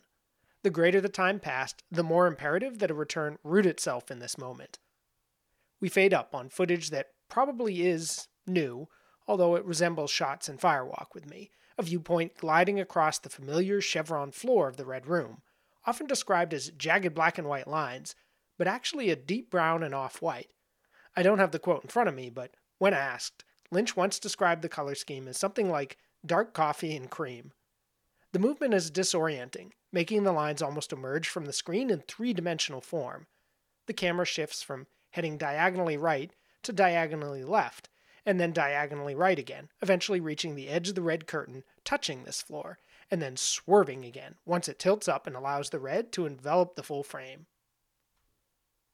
The 0.62 0.70
greater 0.70 1.02
the 1.02 1.10
time 1.10 1.40
passed, 1.40 1.82
the 1.90 2.04
more 2.04 2.28
imperative 2.28 2.78
that 2.78 2.92
a 2.92 2.94
return 2.94 3.40
root 3.44 3.66
itself 3.66 4.12
in 4.12 4.20
this 4.20 4.38
moment. 4.38 4.78
We 5.80 5.90
fade 5.90 6.14
up 6.14 6.36
on 6.36 6.50
footage 6.50 6.92
that 6.92 7.14
probably 7.30 7.82
is 7.82 8.28
new, 8.46 8.90
although 9.28 9.56
it 9.56 9.66
resembles 9.66 10.12
shots 10.12 10.48
in 10.50 10.58
Firewalk 10.58 11.14
with 11.14 11.30
me, 11.30 11.52
a 11.78 11.84
viewpoint 11.84 12.38
gliding 12.38 12.80
across 12.80 13.20
the 13.20 13.30
familiar 13.30 13.82
chevron 13.82 14.32
floor 14.32 14.68
of 14.68 14.78
the 14.78 14.86
Red 14.86 15.08
Room, 15.08 15.42
often 15.86 16.08
described 16.08 16.54
as 16.54 16.70
jagged 16.72 17.14
black 17.14 17.38
and 17.38 17.48
white 17.48 17.68
lines, 17.68 18.16
but 18.58 18.68
actually 18.68 19.10
a 19.10 19.16
deep 19.16 19.50
brown 19.50 19.84
and 19.84 19.94
off 19.94 20.22
white. 20.22 20.50
I 21.16 21.24
don't 21.24 21.40
have 21.40 21.52
the 21.52 21.60
quote 21.60 21.84
in 21.84 21.90
front 21.90 22.10
of 22.10 22.16
me, 22.16 22.30
but 22.30 22.52
when 22.78 22.94
asked, 22.94 23.44
Lynch 23.72 23.96
once 23.96 24.20
described 24.20 24.62
the 24.62 24.70
color 24.70 24.96
scheme 24.96 25.28
as 25.28 25.38
something 25.38 25.70
like 25.70 25.98
dark 26.26 26.54
coffee 26.54 26.96
and 26.96 27.10
cream. 27.10 27.52
The 28.32 28.40
movement 28.40 28.74
is 28.74 28.92
disorienting, 28.92 29.72
making 29.92 30.24
the 30.24 30.32
lines 30.32 30.62
almost 30.62 30.92
emerge 30.92 31.28
from 31.28 31.46
the 31.46 31.54
screen 31.54 31.90
in 31.90 32.02
three 32.02 32.34
dimensional 32.34 32.82
form. 32.82 33.28
The 33.88 33.94
camera 33.94 34.26
shifts 34.26 34.62
from 34.62 34.88
heading 35.12 35.38
diagonally 35.38 35.98
right 35.98 36.32
to 36.64 36.74
diagonally 36.74 37.44
left, 37.44 37.90
and 38.26 38.40
then 38.40 38.52
diagonally 38.52 39.14
right 39.14 39.38
again, 39.38 39.70
eventually 39.82 40.20
reaching 40.20 40.56
the 40.56 40.68
edge 40.68 40.90
of 40.90 40.96
the 40.96 41.02
red 41.02 41.28
curtain, 41.28 41.64
touching 41.84 42.24
this 42.24 42.42
floor, 42.42 42.80
and 43.12 43.22
then 43.22 43.38
swerving 43.38 44.04
again 44.04 44.36
once 44.46 44.68
it 44.68 44.80
tilts 44.80 45.08
up 45.08 45.28
and 45.28 45.36
allows 45.36 45.70
the 45.70 45.80
red 45.80 46.12
to 46.12 46.26
envelop 46.26 46.76
the 46.76 46.84
full 46.84 47.04
frame. 47.04 47.46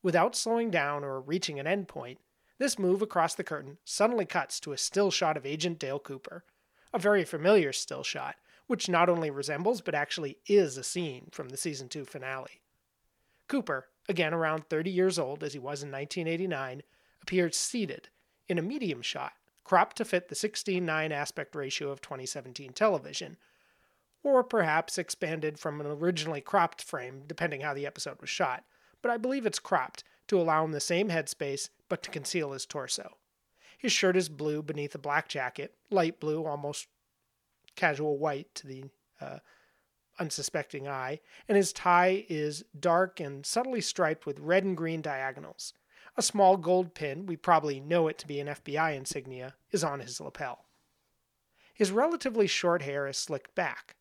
Without 0.04 0.36
slowing 0.36 0.70
down 0.70 1.04
or 1.04 1.22
reaching 1.22 1.60
an 1.60 1.66
endpoint, 1.66 2.18
this 2.58 2.78
move 2.78 3.02
across 3.02 3.34
the 3.36 3.44
curtain 3.44 3.78
suddenly 3.86 4.26
cuts 4.26 4.60
to 4.60 4.74
a 4.74 4.78
still 4.78 5.12
shot 5.12 5.38
of 5.38 5.46
Agent 5.46 5.80
Dale 5.80 6.00
Cooper, 6.00 6.44
a 6.94 7.00
very 7.00 7.24
familiar 7.24 7.72
still 7.72 8.04
shot, 8.04 8.36
which 8.68 8.90
not 8.90 9.10
only 9.10 9.32
resembles 9.32 9.82
but 9.82 9.96
actually 9.96 10.38
is 10.46 10.78
a 10.78 10.84
scene 10.84 11.30
from 11.32 11.50
the 11.50 11.58
season 11.58 11.88
2 11.88 12.06
finale. 12.06 12.62
Cooper, 13.48 13.88
again 14.10 14.34
around 14.34 14.68
30 14.70 14.92
years 14.92 15.18
old 15.18 15.44
as 15.44 15.54
he 15.54 15.60
was 15.60 15.84
in 15.84 15.92
1989, 15.92 16.84
appears 17.22 17.56
seated 17.56 18.10
in 18.52 18.60
a 18.60 18.62
medium 18.62 19.02
shot, 19.02 19.32
cropped 19.64 19.96
to 19.96 20.04
fit 20.04 20.28
the 20.28 20.36
16:9 20.36 21.14
aspect 21.14 21.56
ratio 21.56 21.90
of 21.90 22.02
2017 22.02 22.74
television, 22.74 23.38
or 24.24 24.44
perhaps 24.44 24.98
expanded 24.98 25.58
from 25.58 25.80
an 25.80 25.88
originally 25.88 26.42
cropped 26.42 26.84
frame 26.84 27.24
depending 27.26 27.62
how 27.62 27.74
the 27.74 27.86
episode 27.86 28.20
was 28.20 28.30
shot, 28.30 28.66
but 29.02 29.10
I 29.10 29.16
believe 29.16 29.46
it's 29.46 29.58
cropped 29.58 30.04
to 30.28 30.40
allow 30.40 30.66
him 30.66 30.74
the 30.74 30.82
same 30.82 31.08
headspace 31.08 31.70
but 31.88 32.04
to 32.04 32.12
conceal 32.12 32.52
his 32.52 32.66
torso. 32.66 33.18
His 33.78 33.94
shirt 33.94 34.18
is 34.18 34.28
blue 34.28 34.62
beneath 34.62 34.94
a 34.94 35.00
black 35.00 35.30
jacket, 35.30 35.78
light 35.90 36.20
blue, 36.20 36.46
almost 36.46 36.88
casual 37.78 38.18
white 38.18 38.54
to 38.56 38.68
the 38.68 38.84
uh, 39.22 39.40
unsuspecting 40.20 40.90
eye, 40.90 41.22
and 41.48 41.56
his 41.56 41.72
tie 41.72 42.26
is 42.28 42.66
dark 42.78 43.22
and 43.22 43.46
subtly 43.46 43.80
striped 43.80 44.26
with 44.26 44.42
red 44.42 44.66
and 44.66 44.76
green 44.76 45.02
diagonals. 45.02 45.74
A 46.18 46.22
small 46.22 46.58
gold 46.58 46.94
pin, 46.94 47.26
we 47.26 47.38
probably 47.38 47.80
know 47.80 48.08
it 48.08 48.18
to 48.20 48.28
be 48.28 48.40
an 48.40 48.48
FBI 48.48 48.96
insignia, 48.96 49.56
is 49.72 49.84
on 49.84 50.00
his 50.00 50.20
lapel. 50.20 50.66
His 51.74 51.92
relatively 51.92 52.48
short 52.48 52.82
hair 52.82 53.08
is 53.08 53.18
slicked 53.18 53.56
back. 53.56 53.96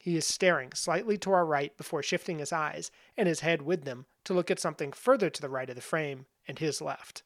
He 0.00 0.16
is 0.16 0.26
staring 0.26 0.72
slightly 0.72 1.18
to 1.18 1.32
our 1.32 1.44
right 1.44 1.76
before 1.76 2.02
shifting 2.02 2.38
his 2.38 2.52
eyes, 2.52 2.90
and 3.16 3.26
his 3.28 3.40
head 3.40 3.62
with 3.62 3.84
them, 3.84 4.06
to 4.24 4.34
look 4.34 4.50
at 4.50 4.60
something 4.60 4.92
further 4.92 5.30
to 5.30 5.42
the 5.42 5.48
right 5.48 5.68
of 5.68 5.76
the 5.76 5.82
frame 5.82 6.26
and 6.46 6.58
his 6.58 6.80
left. 6.80 7.22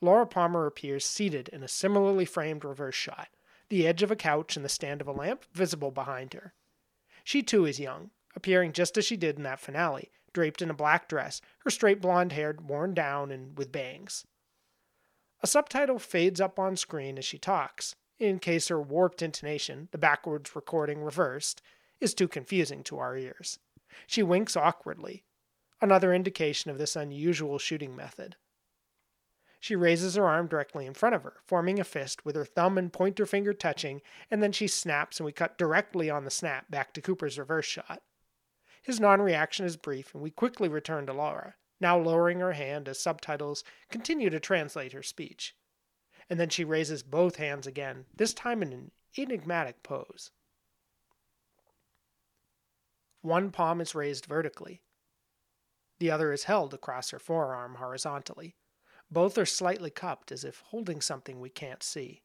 Laura 0.00 0.26
Palmer 0.26 0.66
appears 0.66 1.04
seated 1.04 1.48
in 1.48 1.62
a 1.62 1.68
similarly 1.68 2.24
framed 2.24 2.64
reverse 2.64 2.94
shot, 2.94 3.28
the 3.68 3.86
edge 3.86 4.02
of 4.02 4.10
a 4.10 4.16
couch 4.16 4.56
and 4.56 4.64
the 4.64 4.68
stand 4.68 5.00
of 5.00 5.08
a 5.08 5.12
lamp 5.12 5.44
visible 5.52 5.90
behind 5.90 6.34
her. 6.34 6.54
She 7.22 7.42
too 7.42 7.66
is 7.66 7.80
young, 7.80 8.10
appearing 8.36 8.72
just 8.72 8.98
as 8.98 9.04
she 9.04 9.16
did 9.16 9.36
in 9.36 9.44
that 9.44 9.60
finale, 9.60 10.10
draped 10.34 10.60
in 10.60 10.68
a 10.68 10.74
black 10.74 11.08
dress, 11.08 11.40
her 11.60 11.70
straight 11.70 12.02
blonde 12.02 12.32
hair 12.32 12.54
worn 12.60 12.92
down 12.92 13.30
and 13.30 13.56
with 13.56 13.72
bangs. 13.72 14.26
A 15.40 15.46
subtitle 15.46 15.98
fades 15.98 16.40
up 16.40 16.58
on 16.58 16.76
screen 16.76 17.16
as 17.16 17.24
she 17.24 17.38
talks, 17.38 17.96
in 18.18 18.38
case 18.38 18.68
her 18.68 18.80
warped 18.80 19.22
intonation, 19.22 19.88
the 19.90 19.98
backwards 19.98 20.54
recording 20.54 21.02
reversed, 21.02 21.62
is 22.00 22.14
too 22.14 22.28
confusing 22.28 22.82
to 22.84 22.98
our 22.98 23.16
ears. 23.16 23.58
She 24.06 24.22
winks 24.22 24.56
awkwardly, 24.56 25.24
another 25.80 26.12
indication 26.12 26.70
of 26.70 26.78
this 26.78 26.96
unusual 26.96 27.58
shooting 27.58 27.96
method. 27.96 28.36
She 29.60 29.76
raises 29.76 30.14
her 30.16 30.26
arm 30.26 30.46
directly 30.46 30.84
in 30.84 30.92
front 30.92 31.14
of 31.14 31.22
her, 31.22 31.36
forming 31.46 31.80
a 31.80 31.84
fist 31.84 32.24
with 32.24 32.36
her 32.36 32.44
thumb 32.44 32.76
and 32.76 32.92
pointer 32.92 33.24
finger 33.24 33.54
touching, 33.54 34.02
and 34.30 34.42
then 34.42 34.52
she 34.52 34.66
snaps, 34.66 35.18
and 35.18 35.24
we 35.24 35.32
cut 35.32 35.56
directly 35.56 36.10
on 36.10 36.24
the 36.24 36.30
snap 36.30 36.70
back 36.70 36.92
to 36.92 37.00
Cooper's 37.00 37.38
reverse 37.38 37.64
shot. 37.64 38.02
His 38.84 39.00
non 39.00 39.20
reaction 39.20 39.66
is 39.66 39.76
brief, 39.76 40.14
and 40.14 40.22
we 40.22 40.30
quickly 40.30 40.68
return 40.68 41.06
to 41.06 41.12
Laura, 41.12 41.56
now 41.80 41.98
lowering 41.98 42.38
her 42.38 42.52
hand 42.52 42.88
as 42.88 43.00
subtitles 43.00 43.64
continue 43.90 44.30
to 44.30 44.38
translate 44.38 44.92
her 44.92 45.02
speech 45.02 45.56
and 46.28 46.40
then 46.40 46.48
she 46.48 46.64
raises 46.64 47.02
both 47.02 47.36
hands 47.36 47.66
again, 47.66 48.06
this 48.14 48.34
time 48.34 48.62
in 48.62 48.72
an 48.72 48.90
enigmatic 49.18 49.82
pose. 49.82 50.30
One 53.22 53.50
palm 53.50 53.80
is 53.80 53.94
raised 53.94 54.26
vertically, 54.26 54.82
the 55.98 56.10
other 56.10 56.32
is 56.32 56.44
held 56.44 56.74
across 56.74 57.10
her 57.10 57.18
forearm 57.18 57.76
horizontally. 57.76 58.56
Both 59.10 59.38
are 59.38 59.46
slightly 59.46 59.90
cupped 59.90 60.32
as 60.32 60.42
if 60.42 60.60
holding 60.66 61.00
something 61.00 61.40
we 61.40 61.50
can't 61.50 61.84
see. 61.84 62.22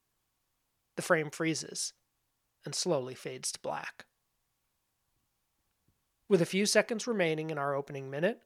The 0.96 1.04
frame 1.04 1.30
freezes 1.30 1.94
and 2.66 2.74
slowly 2.74 3.14
fades 3.14 3.52
to 3.52 3.60
black. 3.60 4.06
With 6.30 6.44
a 6.44 6.46
few 6.46 6.68
seconds 6.68 7.08
remaining 7.08 7.50
in 7.50 7.58
our 7.58 7.74
opening 7.74 8.12
minute, 8.12 8.44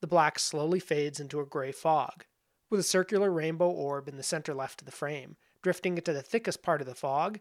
the 0.00 0.06
black 0.06 0.38
slowly 0.38 0.78
fades 0.78 1.18
into 1.18 1.40
a 1.40 1.46
gray 1.46 1.72
fog, 1.72 2.24
with 2.70 2.78
a 2.78 2.84
circular 2.84 3.28
rainbow 3.28 3.68
orb 3.68 4.08
in 4.08 4.16
the 4.16 4.22
center 4.22 4.54
left 4.54 4.82
of 4.82 4.86
the 4.86 4.92
frame, 4.92 5.36
drifting 5.60 5.98
into 5.98 6.12
the 6.12 6.22
thickest 6.22 6.62
part 6.62 6.80
of 6.80 6.86
the 6.86 6.94
fog 6.94 7.40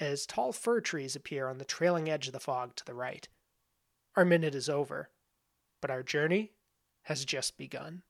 as 0.00 0.24
tall 0.24 0.50
fir 0.52 0.80
trees 0.80 1.14
appear 1.14 1.46
on 1.46 1.58
the 1.58 1.64
trailing 1.66 2.08
edge 2.08 2.26
of 2.26 2.32
the 2.32 2.40
fog 2.40 2.74
to 2.76 2.84
the 2.86 2.94
right. 2.94 3.28
Our 4.16 4.24
minute 4.24 4.54
is 4.54 4.70
over, 4.70 5.10
but 5.82 5.90
our 5.90 6.02
journey 6.02 6.52
has 7.02 7.26
just 7.26 7.58
begun. 7.58 8.02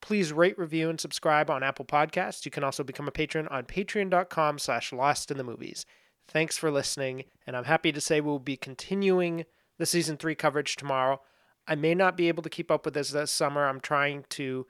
Please 0.00 0.32
rate, 0.32 0.58
review, 0.58 0.88
and 0.88 0.98
subscribe 0.98 1.50
on 1.50 1.62
Apple 1.62 1.84
Podcasts. 1.84 2.44
You 2.46 2.50
can 2.50 2.64
also 2.64 2.82
become 2.82 3.08
a 3.08 3.12
patron 3.12 3.48
on 3.48 3.64
patreon.com 3.64 4.58
slash 4.58 4.94
lost 4.94 5.30
in 5.30 5.36
the 5.36 5.44
movies. 5.44 5.84
Thanks 6.26 6.56
for 6.56 6.70
listening, 6.70 7.24
and 7.46 7.54
I'm 7.54 7.64
happy 7.64 7.92
to 7.92 8.00
say 8.00 8.20
we'll 8.22 8.38
be 8.38 8.56
continuing 8.56 9.44
the 9.78 9.86
season 9.86 10.16
three 10.16 10.34
coverage 10.34 10.76
tomorrow. 10.76 11.20
I 11.66 11.74
may 11.74 11.94
not 11.94 12.16
be 12.16 12.28
able 12.28 12.42
to 12.42 12.50
keep 12.50 12.70
up 12.70 12.84
with 12.84 12.94
this 12.94 13.10
this 13.10 13.30
summer. 13.30 13.66
I'm 13.66 13.80
trying 13.80 14.24
to 14.30 14.66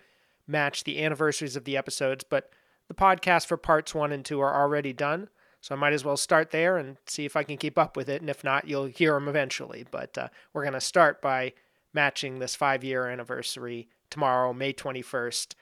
match 0.47 0.85
the 0.85 1.03
anniversaries 1.03 1.57
of 1.57 1.65
the 1.65 1.77
episodes, 1.77 2.25
but 2.29 2.51
the 2.89 2.95
podcast 2.95 3.47
for 3.47 3.57
parts 3.57 3.95
one 3.95 4.13
and 4.13 4.25
two 4.25 4.41
are 4.41 4.55
already 4.55 4.93
done. 4.93 5.29
So 5.61 5.75
I 5.75 5.79
might 5.79 5.95
as 5.95 6.05
well 6.05 6.19
start 6.19 6.51
there 6.51 6.77
and 6.77 6.99
see 7.07 7.25
if 7.25 7.37
I 7.37 7.43
can 7.43 7.57
keep 7.57 7.79
up 7.79 7.97
with 7.97 8.09
it. 8.11 8.21
And 8.21 8.29
if 8.29 8.45
not, 8.45 8.69
you'll 8.69 8.85
hear 8.85 9.15
them 9.15 9.29
eventually. 9.29 9.87
But 9.91 10.19
uh, 10.19 10.29
we're 10.53 10.63
going 10.63 10.75
to 10.75 10.81
start 10.81 11.23
by 11.23 11.55
matching 11.95 12.39
this 12.39 12.55
five 12.55 12.85
year 12.85 13.09
anniversary 13.09 13.89
tomorrow, 14.11 14.53
May 14.53 14.75
21st. 14.75 15.55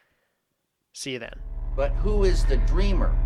See 0.92 1.12
you 1.12 1.18
then. 1.20 1.38
But 1.76 1.92
who 1.92 2.24
is 2.24 2.44
the 2.46 2.56
dreamer? 2.56 3.16